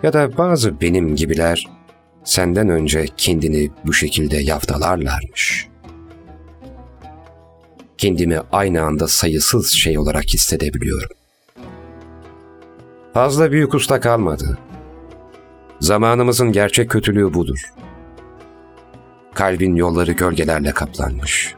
[0.03, 1.68] Ya da bazı benim gibiler
[2.24, 5.68] senden önce kendini bu şekilde yaftalarlarmış.
[7.99, 11.11] Kendimi aynı anda sayısız şey olarak hissedebiliyorum.
[13.14, 14.59] Fazla büyük usta kalmadı.
[15.80, 17.59] Zamanımızın gerçek kötülüğü budur.
[19.34, 21.55] Kalbin yolları gölgelerle kaplanmış.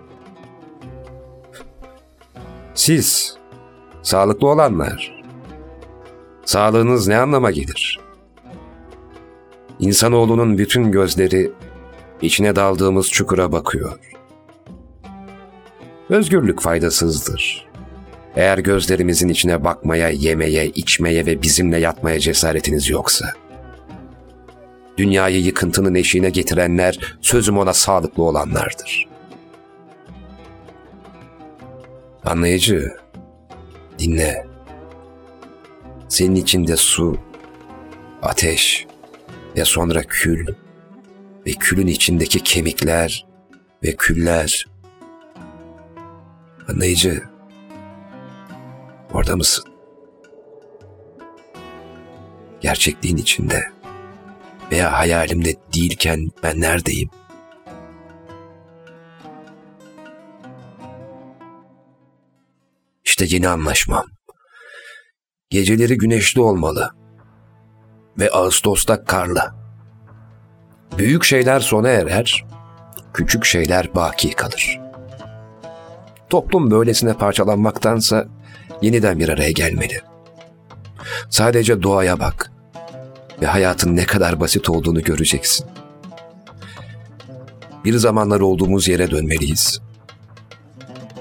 [2.75, 3.37] Siz,
[4.03, 5.23] sağlıklı olanlar,
[6.45, 8.01] sağlığınız ne anlama gelir?
[9.79, 11.53] İnsanoğlunun bütün gözleri
[12.23, 14.10] içine daldığımız çukura bakıyor.
[16.11, 17.67] Özgürlük faydasızdır.
[18.37, 23.33] Eğer gözlerimizin içine bakmaya, yemeye, içmeye ve bizimle yatmaya cesaretiniz yoksa.
[24.97, 29.09] Dünyayı yıkıntının eşiğine getirenler sözüm ona sağlıklı olanlardır.
[32.25, 32.91] Anlayıcı,
[33.99, 34.47] dinle.
[36.09, 37.19] Senin içinde su,
[38.23, 38.87] ateş
[39.57, 40.47] ve sonra kül
[41.47, 43.27] ve külün içindeki kemikler
[43.85, 44.67] ve küller.
[46.71, 47.23] Anlayıcı,
[49.13, 49.65] orada mısın?
[52.61, 53.73] Gerçekliğin içinde
[54.73, 57.11] veya hayalimde değilken ben neredeyim?
[63.05, 64.05] İşte yeni anlaşmam.
[65.51, 66.95] Geceleri güneşli olmalı
[68.19, 69.55] ve Ağustos'ta karlı.
[70.99, 72.45] Büyük şeyler sona erer,
[73.15, 74.90] küçük şeyler baki kalır.
[76.31, 78.27] Toplum böylesine parçalanmaktansa
[78.83, 80.01] yeniden bir araya gelmeli.
[81.31, 82.53] Sadece doğaya bak
[83.43, 85.67] ve hayatın ne kadar basit olduğunu göreceksin.
[87.85, 89.81] Bir zamanlar olduğumuz yere dönmeliyiz.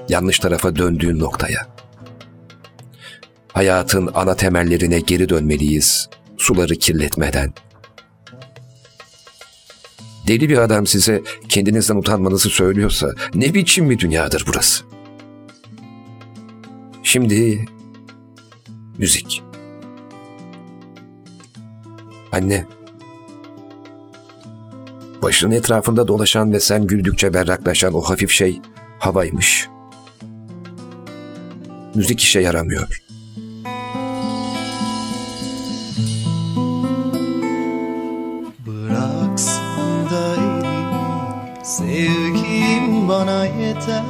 [0.08, 1.66] yanlış tarafa döndüğün noktaya.
[3.52, 7.52] Hayatın ana temellerine geri dönmeliyiz, suları kirletmeden.
[10.26, 14.89] Deli bir adam size kendinizden utanmanızı söylüyorsa ne biçim bir dünyadır burası?
[17.02, 17.64] Şimdi
[18.98, 19.42] müzik.
[22.32, 22.66] Anne.
[25.22, 28.60] Başının etrafında dolaşan ve sen güldükçe berraklaşan o hafif şey
[28.98, 29.68] havaymış.
[31.94, 33.02] Müzik işe yaramıyor.
[38.66, 44.04] Bıraksan da elini Sevgim bana yeter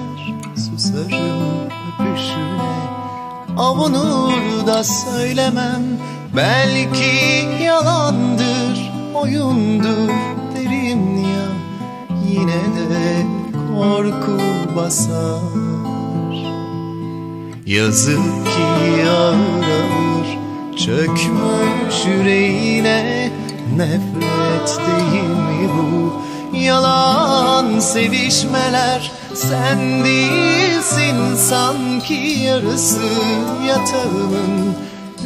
[0.56, 1.70] Susarım
[2.00, 2.79] öpüşüne
[3.56, 5.82] Avunur da söylemem.
[6.36, 10.08] Belki yalandır Oyundur
[10.56, 11.46] derim ya.
[12.28, 13.26] Yine de
[13.68, 14.40] korku
[14.76, 15.40] basar.
[17.66, 20.38] Yazık ki ağır ağır
[20.76, 23.30] Çökmüş yüreğine.
[23.76, 26.12] Nefret değil mi bu?
[26.56, 33.08] Yalan sevişmeler Sen değilsin sanki yarısı
[33.66, 34.74] yatağımın.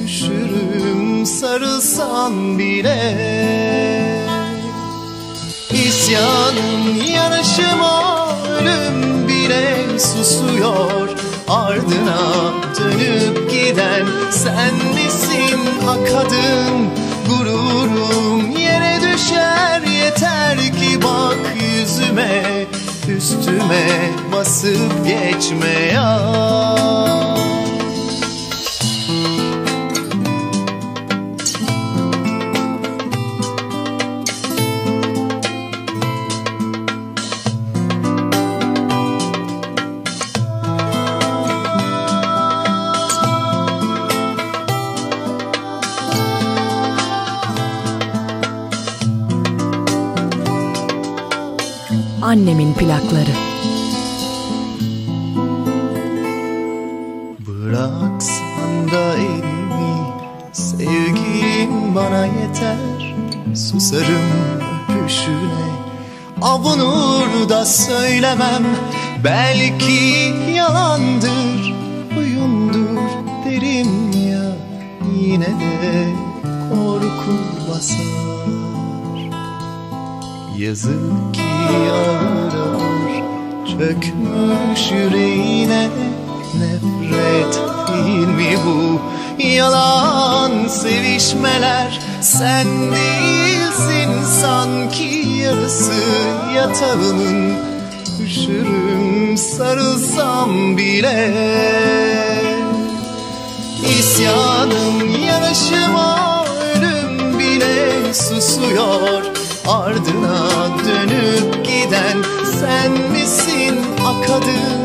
[0.04, 3.14] Üşürüm sarılsan bile.
[5.70, 8.28] İsyanım yanışıma
[8.60, 11.08] ölüm bile susuyor.
[11.48, 15.60] Ardına dönüp giden sen misin?
[15.88, 16.88] Akadın
[17.28, 19.82] Gururum yere düşer.
[19.82, 22.66] Yeter ki bak yüzüme
[23.08, 27.13] Üstüme basıp geçme ya
[52.34, 53.34] Annemin plakları.
[57.46, 59.96] Bıraksan da elimi
[60.52, 63.14] Sevgim bana yeter.
[63.54, 64.30] Susarım
[64.90, 65.70] öpüşüne
[66.42, 68.64] Avunur da söylemem.
[69.24, 71.74] Belki yalandır
[72.18, 72.98] Oyundur
[73.44, 74.56] derim ya.
[75.20, 76.08] Yine de
[76.70, 77.34] korku
[77.70, 78.24] basar.
[80.58, 81.42] Yazık ki
[81.92, 82.13] ağır
[83.78, 85.88] Çökmüş yüreğine.
[86.54, 89.00] Nefret değil mi bu?
[89.42, 92.00] Yalan sevişmeler.
[92.20, 95.92] Sen değilsin sanki yarısı
[96.56, 97.54] yatağının.
[98.24, 101.34] Üşürüm sarılsam bile.
[103.98, 109.22] İsyanım yanışıma ölüm bile susuyor.
[109.66, 110.48] Ardına
[110.84, 112.24] dönüp giden
[112.60, 113.13] sen
[114.22, 114.84] akadın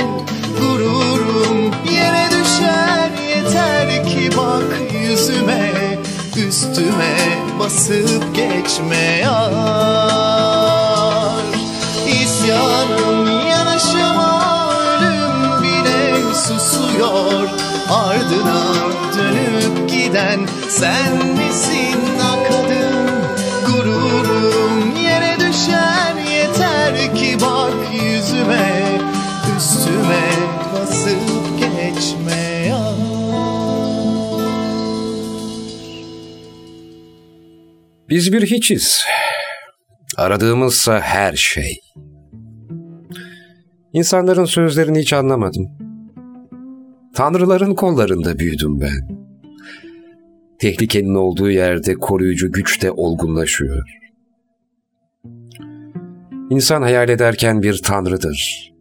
[0.60, 1.72] Gururum.
[1.92, 5.72] Yere düşer yeter ki bak yüzüme
[6.48, 7.18] Üstüme
[7.60, 9.60] basıp geçme yar.
[12.08, 14.70] İsyanım yanışıma
[15.00, 17.50] ölüm bile susuyor.
[17.90, 18.64] Ardına
[19.18, 22.19] dönüp giden sen misin
[38.10, 39.02] Biz bir hiçiz.
[40.18, 41.80] Aradığımızsa her şey.
[43.94, 45.70] İnsanların sözlerini hiç anlamadım.
[47.16, 49.20] Tanrıların kollarında büyüdüm ben.
[50.60, 54.00] Tehlikenin olduğu yerde koruyucu güç de olgunlaşıyor.
[56.50, 58.72] İnsan hayal ederken bir tanrıdır.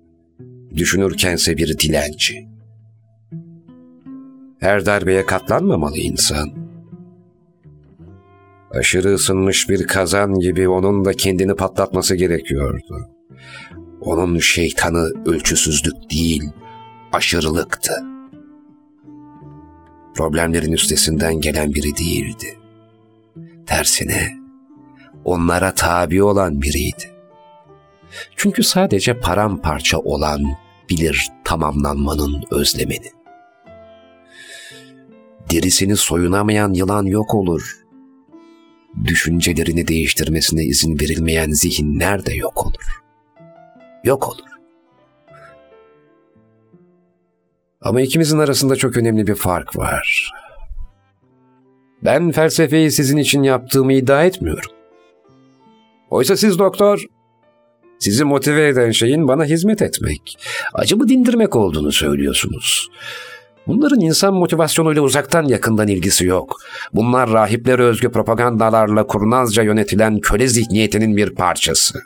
[0.74, 2.48] Düşünürkense bir dilenci.
[4.60, 6.67] Her darbeye katlanmamalı insan.
[8.70, 13.08] Aşırı ısınmış bir kazan gibi onun da kendini patlatması gerekiyordu.
[14.00, 16.42] Onun şeytanı ölçüsüzlük değil,
[17.12, 17.92] aşırılıktı.
[20.14, 22.58] Problemlerin üstesinden gelen biri değildi.
[23.66, 24.38] Tersine
[25.24, 27.10] onlara tabi olan biriydi.
[28.36, 30.40] Çünkü sadece paramparça olan
[30.90, 33.10] bilir tamamlanmanın özlemini.
[35.50, 37.87] Derisini soyunamayan yılan yok olur.
[39.04, 43.02] Düşüncelerini değiştirmesine izin verilmeyen zihinler de yok olur.
[44.04, 44.48] Yok olur.
[47.80, 50.32] Ama ikimizin arasında çok önemli bir fark var.
[52.04, 54.70] Ben felsefeyi sizin için yaptığımı iddia etmiyorum.
[56.10, 57.04] Oysa siz doktor,
[57.98, 60.38] sizi motive eden şeyin bana hizmet etmek,
[60.74, 62.88] acımı dindirmek olduğunu söylüyorsunuz.
[63.68, 66.56] Bunların insan motivasyonuyla uzaktan yakından ilgisi yok.
[66.92, 72.00] Bunlar rahiplere özgü propagandalarla kurnazca yönetilen köle zihniyetinin bir parçası.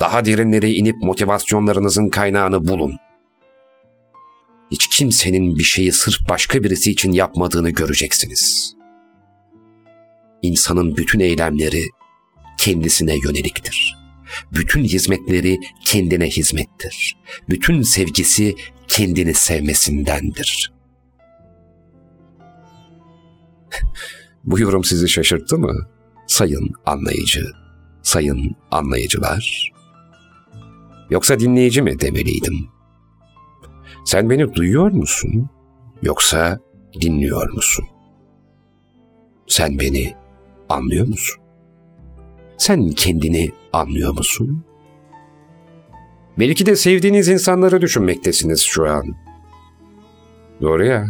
[0.00, 2.96] Daha derinlere inip motivasyonlarınızın kaynağını bulun.
[4.70, 8.74] Hiç kimsenin bir şeyi sırf başka birisi için yapmadığını göreceksiniz.
[10.42, 11.82] İnsanın bütün eylemleri
[12.58, 13.96] kendisine yöneliktir.
[14.52, 17.16] Bütün hizmetleri kendine hizmettir.
[17.48, 18.54] Bütün sevgisi
[18.92, 20.72] kendini sevmesindendir.
[24.44, 25.88] Bu yorum sizi şaşırttı mı?
[26.26, 27.46] Sayın anlayıcı,
[28.02, 29.72] sayın anlayıcılar.
[31.10, 32.68] Yoksa dinleyici mi demeliydim?
[34.04, 35.50] Sen beni duyuyor musun?
[36.02, 36.58] Yoksa
[37.00, 37.84] dinliyor musun?
[39.48, 40.14] Sen beni
[40.68, 41.42] anlıyor musun?
[42.58, 44.64] Sen kendini anlıyor musun?
[46.38, 49.16] Belki de sevdiğiniz insanları düşünmektesiniz şu an.
[50.60, 51.06] Doğru ya.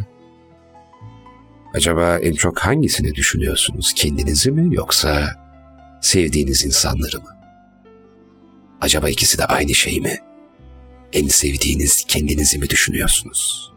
[1.75, 3.93] Acaba en çok hangisini düşünüyorsunuz?
[3.97, 5.37] Kendinizi mi yoksa
[6.01, 7.37] sevdiğiniz insanları mı?
[8.81, 10.19] Acaba ikisi de aynı şey mi?
[11.13, 13.73] En sevdiğiniz kendinizi mi düşünüyorsunuz?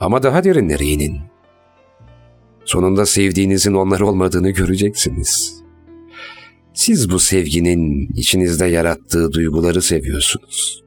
[0.00, 1.20] Ama daha derinlere inin.
[2.64, 5.63] Sonunda sevdiğinizin onlar olmadığını göreceksiniz.
[6.74, 10.84] Siz bu sevginin içinizde yarattığı duyguları seviyorsunuz.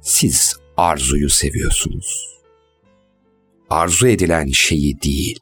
[0.00, 2.28] Siz arzuyu seviyorsunuz.
[3.70, 5.38] Arzu edilen şeyi değil.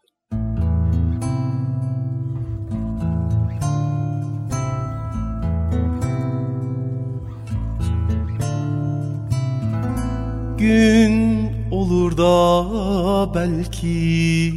[10.58, 14.52] Gün olur da belki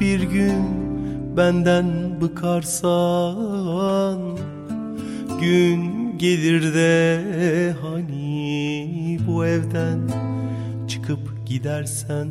[0.00, 0.89] bir gün
[1.36, 3.18] benden bıkarsan
[5.40, 9.98] Gün gelir de hani bu evden
[10.88, 12.28] çıkıp gidersen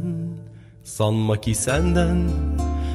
[0.83, 2.29] Sanma ki senden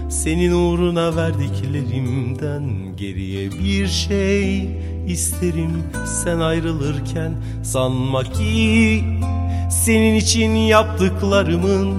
[0.08, 4.68] senin uğruna verdiklerimden geriye bir şey
[5.06, 5.82] isterim.
[6.06, 7.32] Sen ayrılırken
[7.62, 9.04] sanma ki
[9.70, 11.94] senin için yaptıklarımın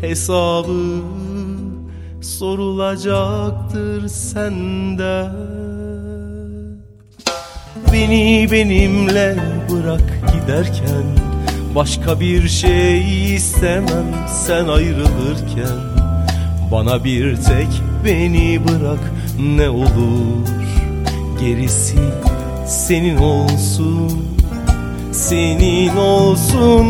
[0.00, 1.02] hesabı
[2.20, 5.32] sorulacaktır senden
[7.92, 9.36] Beni benimle
[9.70, 11.04] bırak giderken
[11.74, 15.78] Başka bir şey istemem sen ayrılırken.
[16.72, 17.68] Bana bir tek
[18.04, 20.48] beni bırak ne olur.
[21.40, 21.98] Gerisi
[22.66, 24.28] senin olsun
[25.12, 26.86] Senin olsun.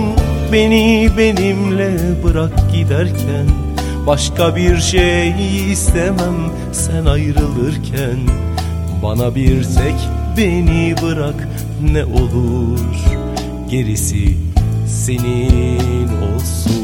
[0.52, 3.46] Beni benimle bırak giderken
[4.08, 5.34] Başka bir şey
[5.72, 6.52] istemem.
[6.72, 8.18] Sen ayrılırken
[9.02, 9.94] Bana bir tek
[10.36, 11.48] beni bırak.
[11.92, 12.80] Ne olur
[13.70, 14.36] Gerisi
[14.86, 16.77] senin olsun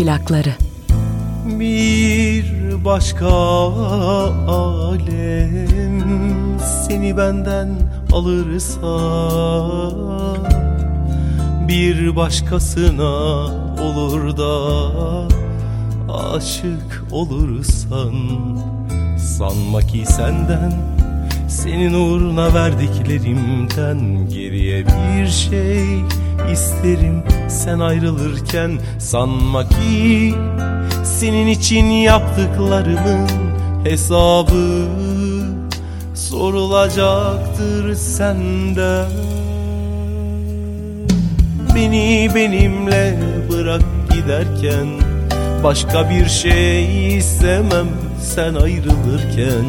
[0.00, 0.54] plakları.
[1.46, 2.44] Bir
[2.84, 3.28] başka
[4.48, 6.00] alem
[6.60, 7.68] seni benden
[8.12, 8.80] alırsa
[11.68, 13.12] Bir başkasına
[13.82, 14.54] olur da
[16.12, 18.14] aşık olursan
[19.18, 20.72] Sanma ki senden
[21.48, 25.86] senin uğruna verdiklerimden geriye bir şey
[26.52, 30.34] isterim sen ayrılırken sanma ki
[31.04, 33.28] senin için yaptıklarımın
[33.84, 34.86] hesabı
[36.14, 39.10] sorulacaktır senden.
[41.74, 43.18] Beni benimle
[43.50, 44.86] bırak giderken
[45.64, 47.88] başka bir şey istemem
[48.20, 49.64] sen ayrılırken.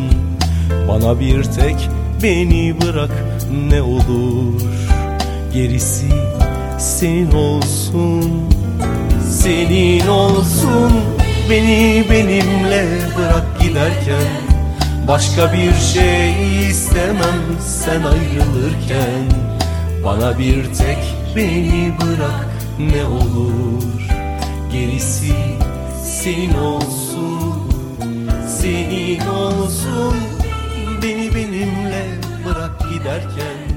[0.88, 1.90] Bana bir tek
[2.24, 3.12] beni bırak
[3.70, 4.62] ne olur
[5.54, 6.08] gerisi
[6.82, 8.50] senin olsun
[9.30, 10.92] Senin olsun.
[11.50, 12.86] Beni benimle
[13.18, 14.32] bırak giderken
[15.08, 19.26] Başka bir şey istemem sen ayrılırken.
[20.06, 20.98] Bana bir tek
[21.36, 23.84] beni bırak ne olur.
[24.72, 25.34] Gerisi
[26.04, 27.72] senin olsun
[28.48, 30.16] Senin olsun.
[31.04, 32.06] Beni benimle
[32.46, 33.71] bırak giderken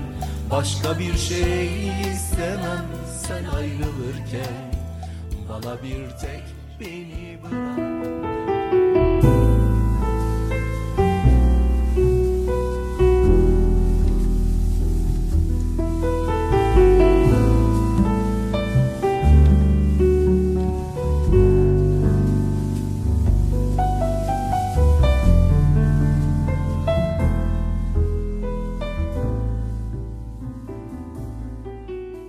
[0.56, 2.86] Başka bir şey istemem
[3.26, 4.74] sen ayrılırken.
[5.48, 6.44] Bana bir tek
[6.80, 8.33] beni bırak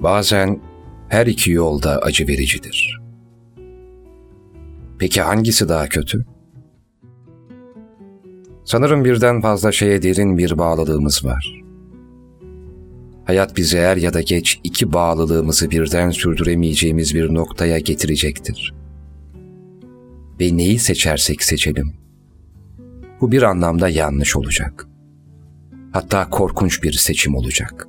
[0.06, 0.62] Bazen
[1.10, 3.02] her iki yol da acı vericidir.
[5.00, 6.26] Peki hangisi daha kötü?
[8.66, 11.64] Sanırım birden fazla şeye derin bir bağlılığımız var.
[13.26, 18.74] Hayat bizi er ya da geç iki bağlılığımızı birden sürdüremeyeceğimiz bir noktaya getirecektir.
[20.40, 21.94] Ve neyi seçersek seçelim,
[23.22, 24.88] bu bir anlamda yanlış olacak.
[25.92, 27.88] Hatta korkunç bir seçim olacak.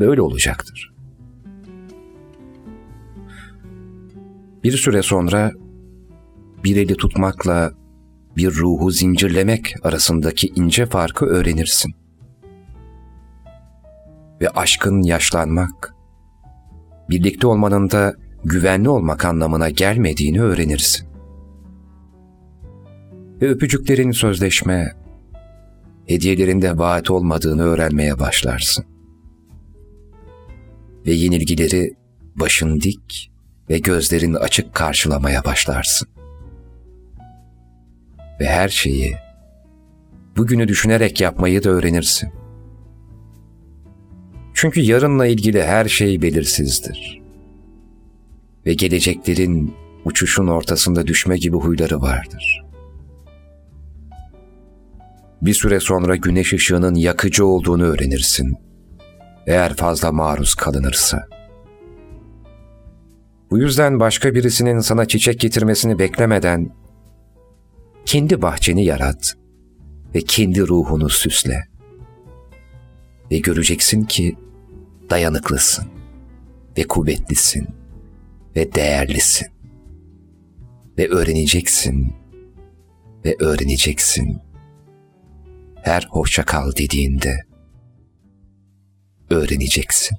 [0.00, 0.92] Böyle olacaktır.
[4.64, 5.52] Bir süre sonra
[6.64, 7.72] bir eli tutmakla
[8.36, 11.94] bir ruhu zincirlemek arasındaki ince farkı öğrenirsin.
[14.40, 15.94] Ve aşkın yaşlanmak,
[17.10, 21.08] birlikte olmanın da güvenli olmak anlamına gelmediğini öğrenirsin.
[23.40, 24.92] Ve öpücüklerin sözleşme,
[26.06, 28.95] hediyelerin de vaat olmadığını öğrenmeye başlarsın.
[31.06, 31.94] Ve yenilgileri
[32.34, 33.30] başın dik
[33.70, 36.08] ve gözlerin açık karşılamaya başlarsın.
[38.40, 39.16] Ve her şeyi
[40.36, 42.30] bugünü düşünerek yapmayı da öğrenirsin.
[44.54, 47.22] Çünkü yarınla ilgili her şey belirsizdir.
[48.66, 49.74] Ve geleceklerin
[50.04, 52.64] uçuşun ortasında düşme gibi huyları vardır.
[55.42, 58.65] Bir süre sonra güneş ışığının yakıcı olduğunu öğrenirsin.
[59.46, 61.28] Eğer fazla maruz kalınırsa.
[63.50, 66.70] Bu yüzden başka birisinin sana çiçek getirmesini beklemeden
[68.04, 69.34] kendi bahçeni yarat
[70.14, 71.68] ve kendi ruhunu süsle.
[73.30, 74.36] Ve göreceksin ki
[75.10, 75.86] dayanıklısın
[76.78, 77.68] ve kuvvetlisin
[78.56, 79.48] ve değerlisin.
[80.98, 82.12] Ve öğreneceksin
[83.24, 84.40] ve öğreneceksin.
[85.82, 87.45] Her hoşça kal dediğinde
[89.30, 90.18] öğreneceksin.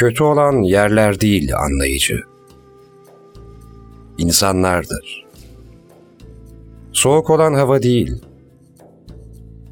[0.00, 2.20] Kötü olan yerler değil anlayıcı.
[4.18, 5.26] İnsanlardır.
[6.92, 8.22] Soğuk olan hava değil.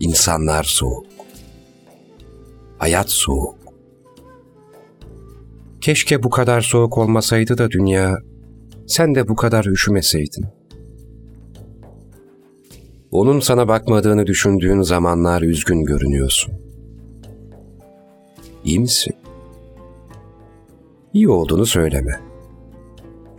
[0.00, 1.06] İnsanlar soğuk.
[2.78, 3.54] Hayat soğuk.
[5.80, 8.18] Keşke bu kadar soğuk olmasaydı da dünya,
[8.86, 10.46] sen de bu kadar üşümeseydin.
[13.10, 16.54] Onun sana bakmadığını düşündüğün zamanlar üzgün görünüyorsun.
[18.64, 19.17] İyi misin?
[21.18, 22.20] İyi olduğunu söyleme.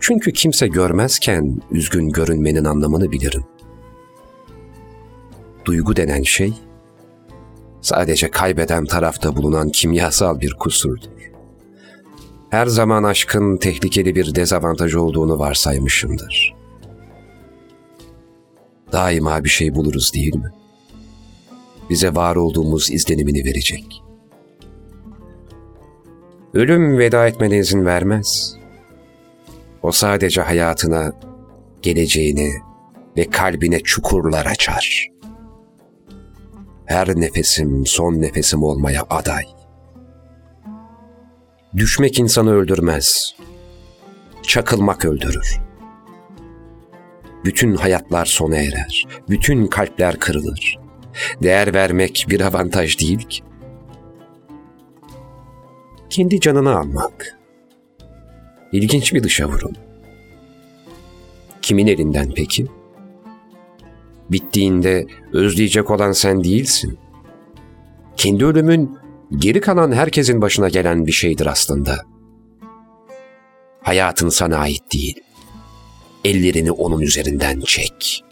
[0.00, 3.44] Çünkü kimse görmezken üzgün görünmenin anlamını bilirim.
[5.64, 6.52] Duygu denen şey,
[7.80, 11.10] sadece kaybeden tarafta bulunan kimyasal bir kusurdur.
[12.50, 16.54] Her zaman aşkın tehlikeli bir dezavantaj olduğunu varsaymışımdır.
[18.92, 20.50] Daima bir şey buluruz değil mi?
[21.90, 24.02] Bize var olduğumuz izlenimini verecek.
[26.54, 28.56] Ölüm veda etmene izin vermez.
[29.82, 31.12] O sadece hayatına,
[31.82, 32.52] geleceğini
[33.16, 35.08] ve kalbine çukurlar açar.
[36.86, 39.44] Her nefesim son nefesim olmaya aday.
[41.76, 43.34] Düşmek insanı öldürmez.
[44.42, 45.60] Çakılmak öldürür.
[47.44, 49.06] Bütün hayatlar sona erer.
[49.28, 50.78] Bütün kalpler kırılır.
[51.42, 53.49] Değer vermek bir avantaj değil ki.
[56.10, 57.38] Kendi canını almak.
[58.72, 59.72] İlginç bir dışa vurum.
[61.62, 62.66] Kimin elinden peki?
[64.30, 66.98] Bittiğinde özleyecek olan sen değilsin.
[68.16, 68.98] Kendi ölümün
[69.36, 71.96] geri kalan herkesin başına gelen bir şeydir aslında.
[73.82, 75.20] Hayatın sana ait değil.
[76.24, 78.24] Ellerini onun üzerinden çek.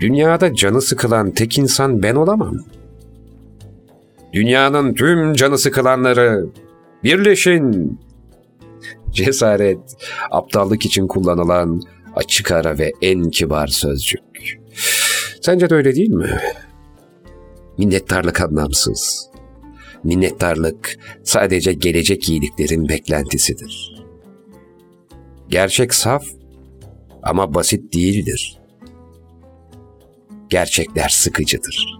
[0.00, 2.75] Dünyada canı sıkılan tek insan ben olamam.
[4.36, 6.46] Dünyanın tüm canı sıkılanları
[7.04, 7.98] birleşin.
[9.10, 9.78] Cesaret,
[10.30, 11.82] aptallık için kullanılan
[12.16, 14.20] açık ara ve en kibar sözcük.
[15.40, 16.38] Sence de öyle değil mi?
[17.78, 19.30] Minnettarlık anlamsız.
[20.04, 24.02] Minnettarlık sadece gelecek iyiliklerin beklentisidir.
[25.48, 26.24] Gerçek saf
[27.22, 28.58] ama basit değildir.
[30.48, 31.95] Gerçekler sıkıcıdır.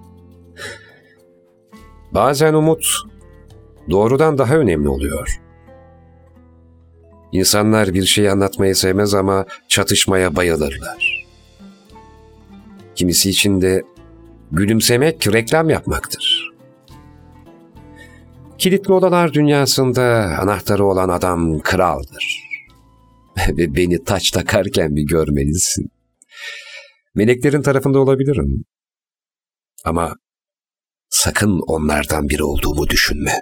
[2.13, 2.87] Bazen umut
[3.91, 5.41] doğrudan daha önemli oluyor.
[7.33, 11.27] İnsanlar bir şey anlatmayı sevmez ama çatışmaya bayılırlar.
[12.95, 13.85] Kimisi için de
[14.53, 16.53] gülümsemek reklam yapmaktır.
[18.59, 20.03] Kilitli odalar dünyasında
[20.41, 22.47] anahtarı olan adam kraldır.
[23.49, 25.91] Ve beni taç takarken bir görmelisin.
[27.15, 28.65] Meleklerin tarafında olabilirim.
[29.85, 30.15] Ama
[31.11, 33.41] sakın onlardan biri olduğumu düşünme.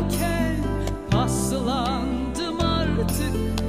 [0.00, 0.56] Işıldarken
[1.10, 3.59] paslandım artık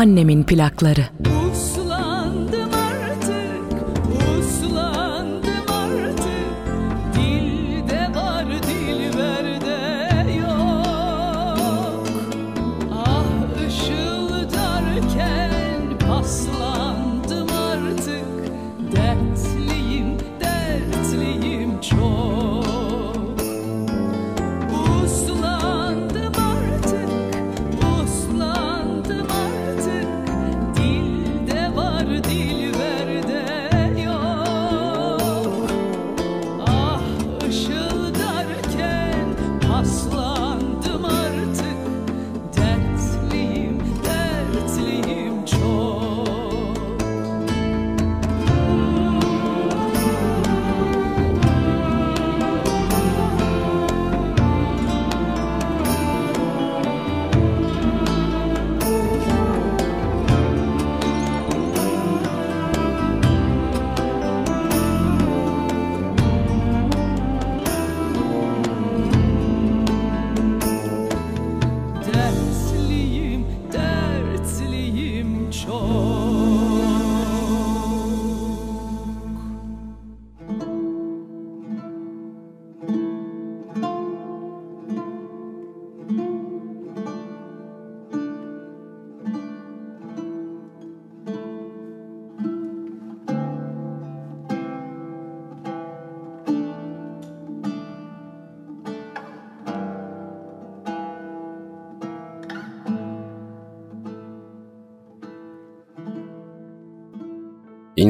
[0.00, 1.06] Annemin plakları.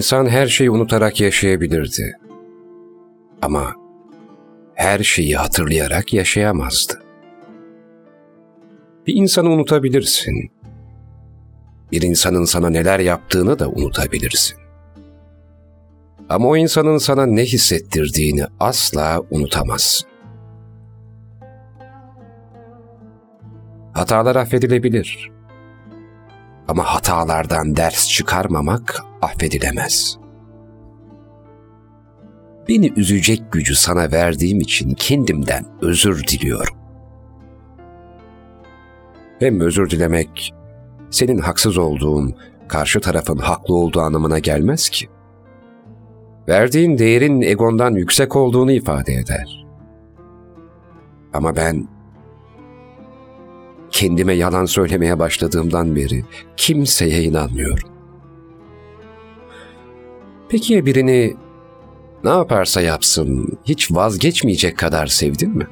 [0.01, 2.19] İnsan her şeyi unutarak yaşayabilirdi.
[3.43, 3.75] Ama
[4.75, 7.03] her şeyi hatırlayarak yaşayamazdı.
[9.07, 10.53] Bir insanı unutabilirsin.
[11.93, 14.59] Bir insanın sana neler yaptığını da unutabilirsin.
[16.29, 20.09] Ama o insanın sana ne hissettirdiğini asla unutamazsın.
[23.93, 25.31] Hatalar affedilebilir.
[26.69, 30.19] Ama hatalardan ders çıkarmamak affedilemez.
[32.69, 36.77] Beni üzecek gücü sana verdiğim için kendimden özür diliyorum.
[39.39, 40.55] Hem özür dilemek
[41.11, 42.35] senin haksız olduğun,
[42.69, 45.09] karşı tarafın haklı olduğu anlamına gelmez ki.
[46.49, 49.67] Verdiğin değerin egondan yüksek olduğunu ifade eder.
[51.33, 51.89] Ama ben
[53.91, 56.25] kendime yalan söylemeye başladığımdan beri
[56.57, 57.89] kimseye inanmıyorum.
[60.49, 61.37] Peki ya birini
[62.25, 65.67] ne yaparsa yapsın hiç vazgeçmeyecek kadar sevdin mi?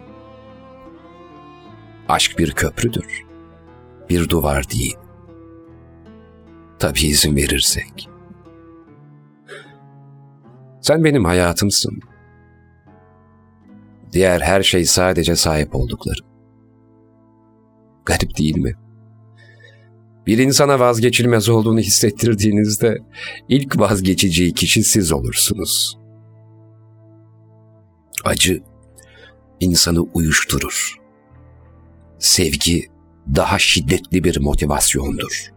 [2.09, 3.25] Aşk bir köprüdür.
[4.11, 4.97] Bir duvar değil.
[6.79, 8.09] Tabii izin verirsek.
[10.81, 12.01] Sen benim hayatımsın.
[14.13, 16.28] Diğer her şey sadece sahip olduklarım.
[18.09, 18.75] Garip değil mi?
[20.27, 22.99] Bir insana vazgeçilmez olduğunu hissettirdiğinizde
[23.49, 25.99] ilk vazgeçeceği kişi siz olursunuz.
[28.25, 28.63] Acı
[29.61, 30.97] insanı uyuşturur.
[32.19, 32.87] Sevgi
[33.37, 35.53] daha şiddetli bir motivasyondur.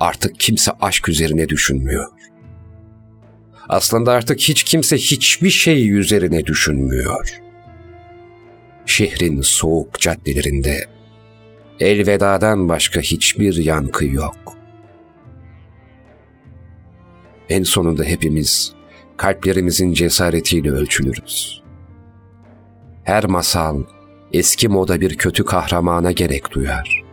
[0.00, 2.08] Artık kimse aşk üzerine düşünmüyor.
[3.68, 7.43] Aslında artık hiç kimse hiçbir şey üzerine düşünmüyor.
[8.86, 10.84] Şehrin soğuk caddelerinde
[11.80, 14.36] elvedadan başka hiçbir yankı yok.
[17.48, 18.74] En sonunda hepimiz
[19.16, 21.62] kalplerimizin cesaretiyle ölçülürüz.
[23.04, 23.82] Her masal
[24.32, 27.04] eski moda bir kötü kahramana gerek duyar.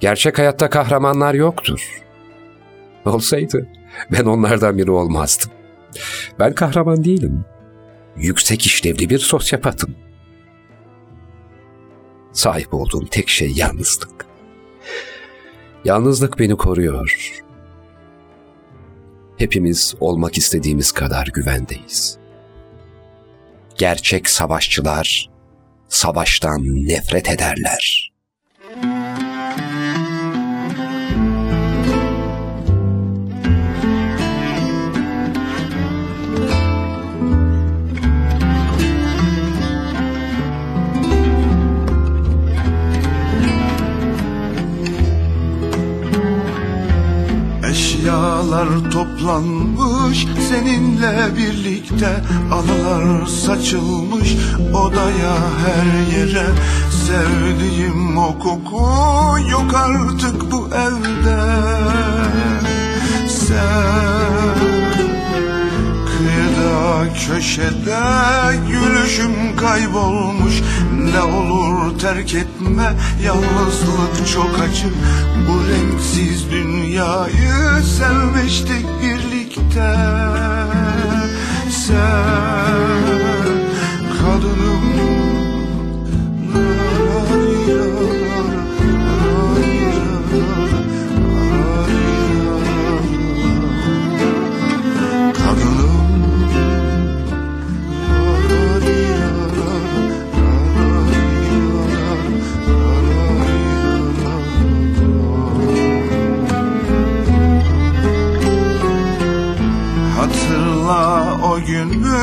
[0.00, 2.02] Gerçek hayatta kahramanlar yoktur.
[3.04, 3.68] Olsaydı
[4.12, 5.50] ben onlardan biri olmazdım.
[6.38, 7.44] Ben kahraman değilim.
[8.16, 9.94] Yüksek işlevli bir sosyopatım.
[12.32, 14.26] Sahip olduğum tek şey yalnızlık.
[15.84, 17.42] Yalnızlık beni koruyor.
[19.36, 22.18] Hepimiz olmak istediğimiz kadar güvendeyiz.
[23.78, 25.30] Gerçek savaşçılar
[25.88, 28.11] savaştan nefret ederler.
[48.02, 52.22] Eşyalar toplanmış seninle birlikte
[52.52, 54.36] Anılar saçılmış.
[54.74, 55.34] Odaya
[55.64, 56.46] her yere
[56.90, 58.84] Sevdiğim o koku
[59.50, 61.40] yok artık bu evde.
[63.28, 64.71] Sen
[67.26, 68.00] köşede
[68.68, 70.62] gülüşüm kaybolmuş.
[71.14, 72.92] Ne olur terk etme
[73.24, 74.88] yalnızlık çok acı
[75.48, 79.96] Bu renksiz dünyayı sevmiştik birlikte.
[81.70, 83.02] Sen
[84.18, 85.31] kadınım
[110.82, 112.18] Hatırla o günü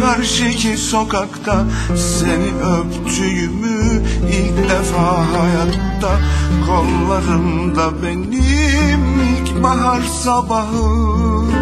[0.00, 1.64] karşıki sokakta.
[1.96, 6.18] Seni öptüğümü ilk defa hayatta.
[6.66, 11.52] Kollarımda benim ilk bahar sabahım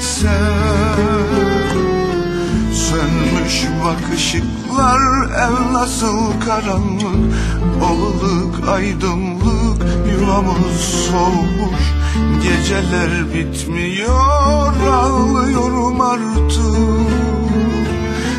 [0.00, 1.36] Sen
[2.72, 5.00] Sönmüş bak ışıklar
[5.30, 7.34] ev nasıl karanlık.
[7.82, 9.35] Oluluk aydınlık
[10.20, 11.96] yuvamız soğumuş
[12.42, 16.56] Geceler bitmiyor ağlıyorum artık.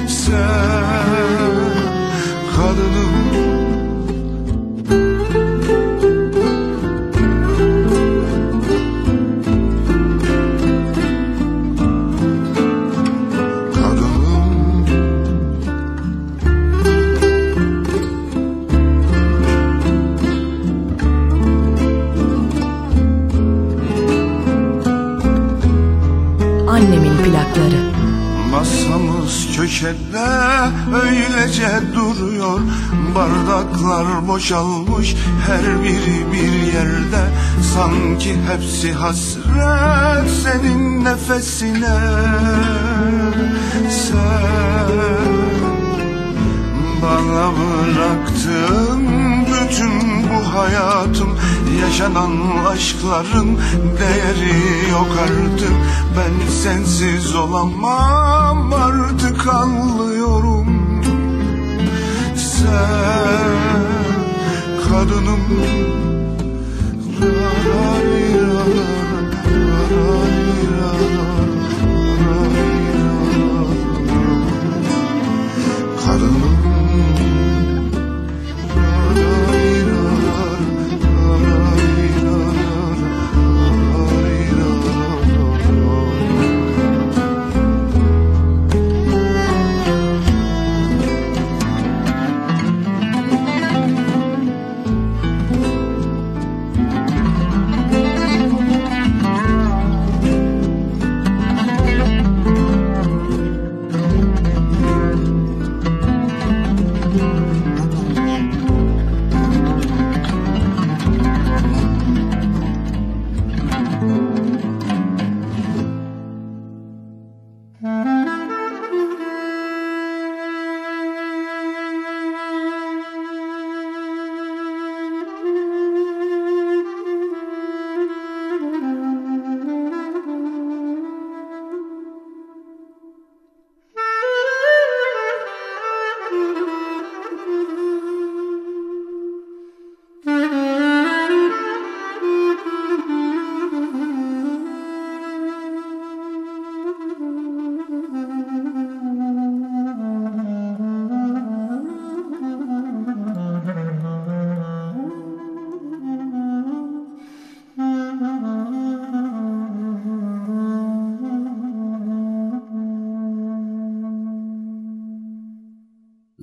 [0.07, 1.55] Sen
[2.55, 3.66] kadınım
[28.57, 30.27] Masamız köşede
[31.03, 32.59] öylece duruyor.
[33.15, 35.15] Bardaklar boşalmış
[35.47, 37.23] her biri bir yerde.
[37.73, 41.97] Sanki hepsi hasret senin nefesine.
[43.89, 44.87] Sen
[47.01, 49.26] bana bıraktın
[49.67, 51.37] bütün bu hayatım
[51.81, 53.59] Yaşanan aşkların
[53.99, 55.71] değeri yok artık
[56.17, 60.67] Ben sensiz olamam artık anlıyorum
[62.35, 63.57] Sen
[64.89, 65.41] kadınım
[67.21, 68.63] Rarira,
[69.45, 71.26] rarira, rarira.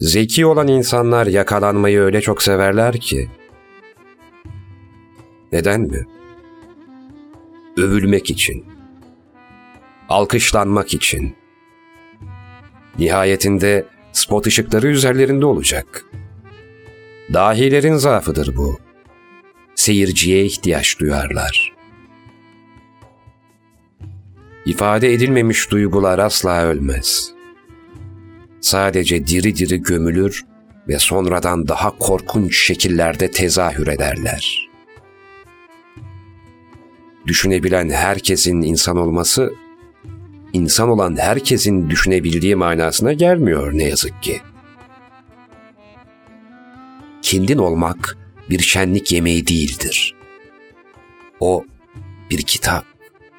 [0.04, 3.30] Zeki olan insanlar yakalanmayı öyle çok severler ki.
[5.52, 6.06] Neden mi?
[7.76, 8.64] Övülmek için.
[10.08, 11.36] Alkışlanmak için.
[12.98, 16.04] Nihayetinde spot ışıkları üzerlerinde olacak.
[17.32, 18.78] Dahilerin zaafıdır bu.
[19.74, 21.72] Seyirciye ihtiyaç duyarlar.
[24.66, 27.43] İfade edilmemiş duygular asla ölmez.''
[28.64, 30.44] Sadece diri diri gömülür
[30.88, 34.70] ve sonradan daha korkunç şekillerde tezahür ederler.
[37.26, 39.54] Düşünebilen herkesin insan olması,
[40.52, 44.40] insan olan herkesin düşünebildiği manasına gelmiyor ne yazık ki.
[47.22, 48.18] Kendin olmak
[48.50, 50.14] bir şenlik yemeği değildir.
[51.40, 51.64] O
[52.30, 52.84] bir kitap,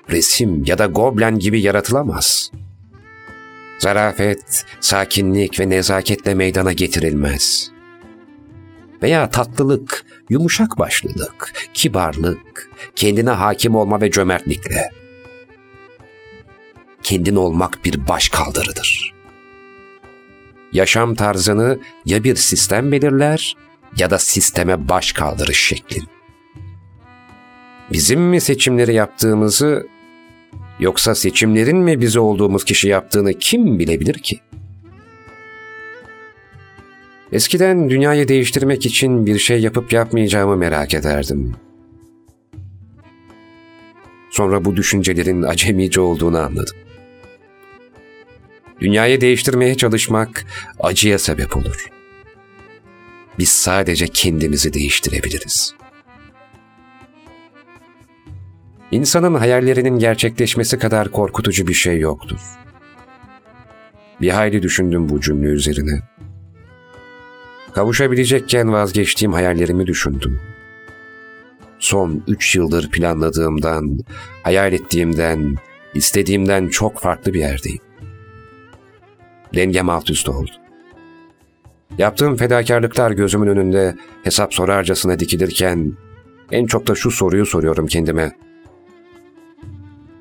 [0.09, 2.64] resim ya da goblen gibi yaratılamaz.''
[3.79, 7.71] Zarafet, sakinlik ve nezaketle meydana getirilmez.
[9.01, 14.91] Veya tatlılık, yumuşak başlılık, kibarlık, kendine hakim olma ve cömertlikle.
[17.03, 19.13] Kendin olmak bir baş kaldırıdır.
[20.73, 23.55] Yaşam tarzını ya bir sistem belirler
[23.97, 26.03] ya da sisteme baş kaldırış şeklin.
[27.91, 29.87] Bizim mi seçimleri yaptığımızı
[30.79, 34.39] Yoksa seçimlerin mi bize olduğumuz kişi yaptığını kim bilebilir ki?
[37.31, 41.55] Eskiden dünyayı değiştirmek için bir şey yapıp yapmayacağımı merak ederdim.
[44.31, 46.75] Sonra bu düşüncelerin acemice olduğunu anladım.
[48.79, 50.45] Dünyayı değiştirmeye çalışmak
[50.79, 51.89] acıya sebep olur.
[53.39, 55.84] Biz sadece kendimizi değiştirebiliriz.''
[58.95, 62.39] İnsanın hayallerinin gerçekleşmesi kadar korkutucu bir şey yoktur.
[64.21, 66.01] Bir hayli düşündüm bu cümle üzerine.
[67.73, 70.39] Kavuşabilecekken vazgeçtiğim hayallerimi düşündüm.
[71.79, 73.99] Son üç yıldır planladığımdan,
[74.43, 75.55] hayal ettiğimden,
[75.93, 77.81] istediğimden çok farklı bir yerdeyim.
[79.55, 80.51] Dengem alt üst oldu.
[81.97, 85.93] Yaptığım fedakarlıklar gözümün önünde hesap sorarcasına dikilirken
[86.51, 88.44] en çok da şu soruyu soruyorum kendime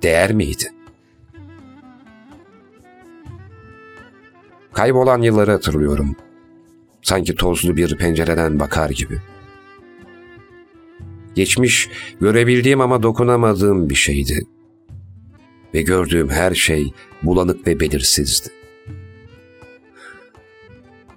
[0.05, 0.73] değer miydi?
[4.73, 6.17] Kaybolan yılları hatırlıyorum.
[7.03, 9.19] Sanki tozlu bir pencereden bakar gibi.
[11.35, 11.89] Geçmiş,
[12.21, 14.47] görebildiğim ama dokunamadığım bir şeydi.
[15.75, 18.49] Ve gördüğüm her şey bulanık ve belirsizdi.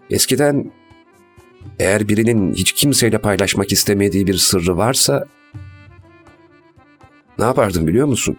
[0.09, 0.71] Eskiden
[1.79, 5.27] eğer birinin hiç kimseyle paylaşmak istemediği bir sırrı varsa
[7.39, 8.37] ne yapardım biliyor musun?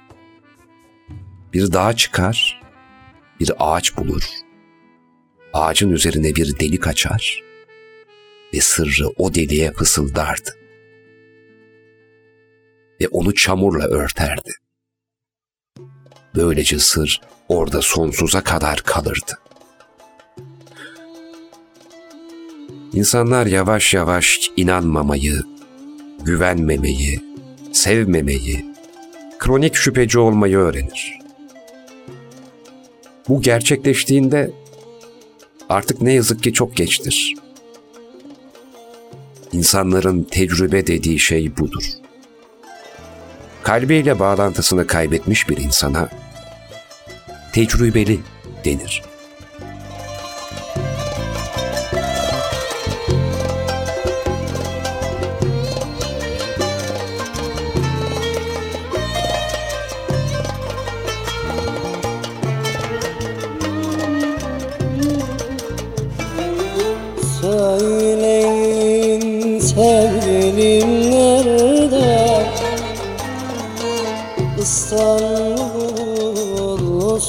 [1.52, 2.62] Bir dağa çıkar,
[3.40, 4.22] bir ağaç bulur.
[5.52, 7.42] Ağacın üzerine bir delik açar
[8.54, 10.50] ve sırrı o deliğe fısıldardı.
[13.00, 14.52] Ve onu çamurla örterdi.
[16.34, 19.38] Böylece sır orada sonsuza kadar kalırdı.
[22.92, 25.42] İnsanlar yavaş yavaş inanmamayı,
[26.24, 27.20] güvenmemeyi,
[27.72, 28.74] sevmemeyi,
[29.38, 31.17] kronik şüpheci olmayı öğrenir.
[33.28, 34.50] Bu gerçekleştiğinde
[35.68, 37.34] artık ne yazık ki çok geçtir.
[39.52, 41.84] İnsanların tecrübe dediği şey budur.
[43.62, 46.08] Kalbiyle bağlantısını kaybetmiş bir insana
[47.52, 48.20] tecrübeli
[48.64, 49.07] denir.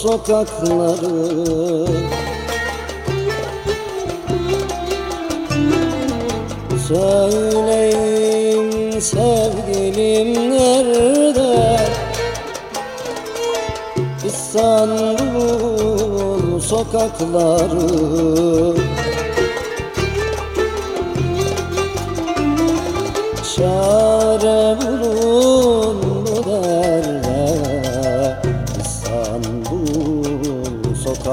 [0.01, 1.85] Sokakları.
[6.87, 8.69] Söyleyin
[8.99, 11.77] sevgilim nerede?
[14.25, 15.69] İstanbul
[16.59, 17.79] sokakları.
[23.55, 25.18] Çare bulun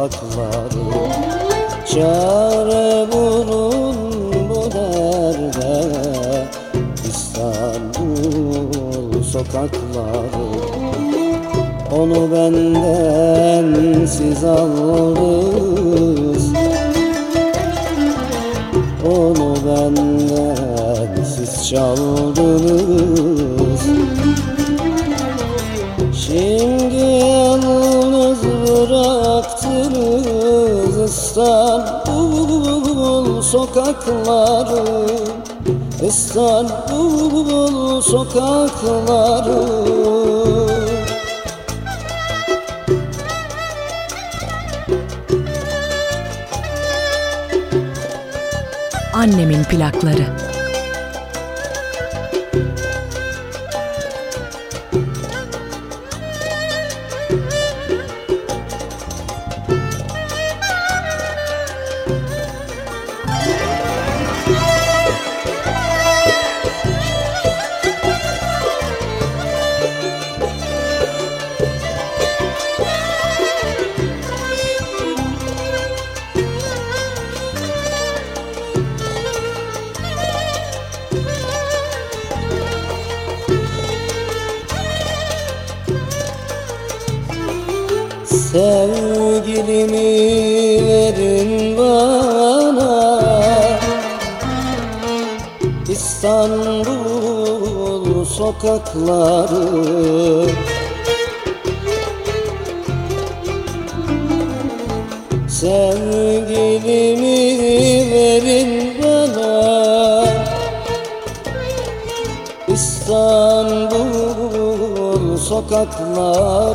[0.06, 0.86] Sokakları
[1.94, 3.96] Çare bulun
[4.48, 5.82] bu derde.
[7.08, 10.46] İstanbul sokakları
[11.92, 16.52] Onu benden siz aldınız.
[19.06, 23.35] Onu benden siz çaldınız
[33.76, 35.06] sokakları
[36.06, 39.56] İstanbul sokakları
[49.14, 50.35] Annemin plakları.
[98.94, 100.46] Sokakları
[105.48, 106.86] Sevgilimi
[108.12, 110.24] verin bana.
[112.68, 114.06] İstanbul
[115.36, 116.65] sokakları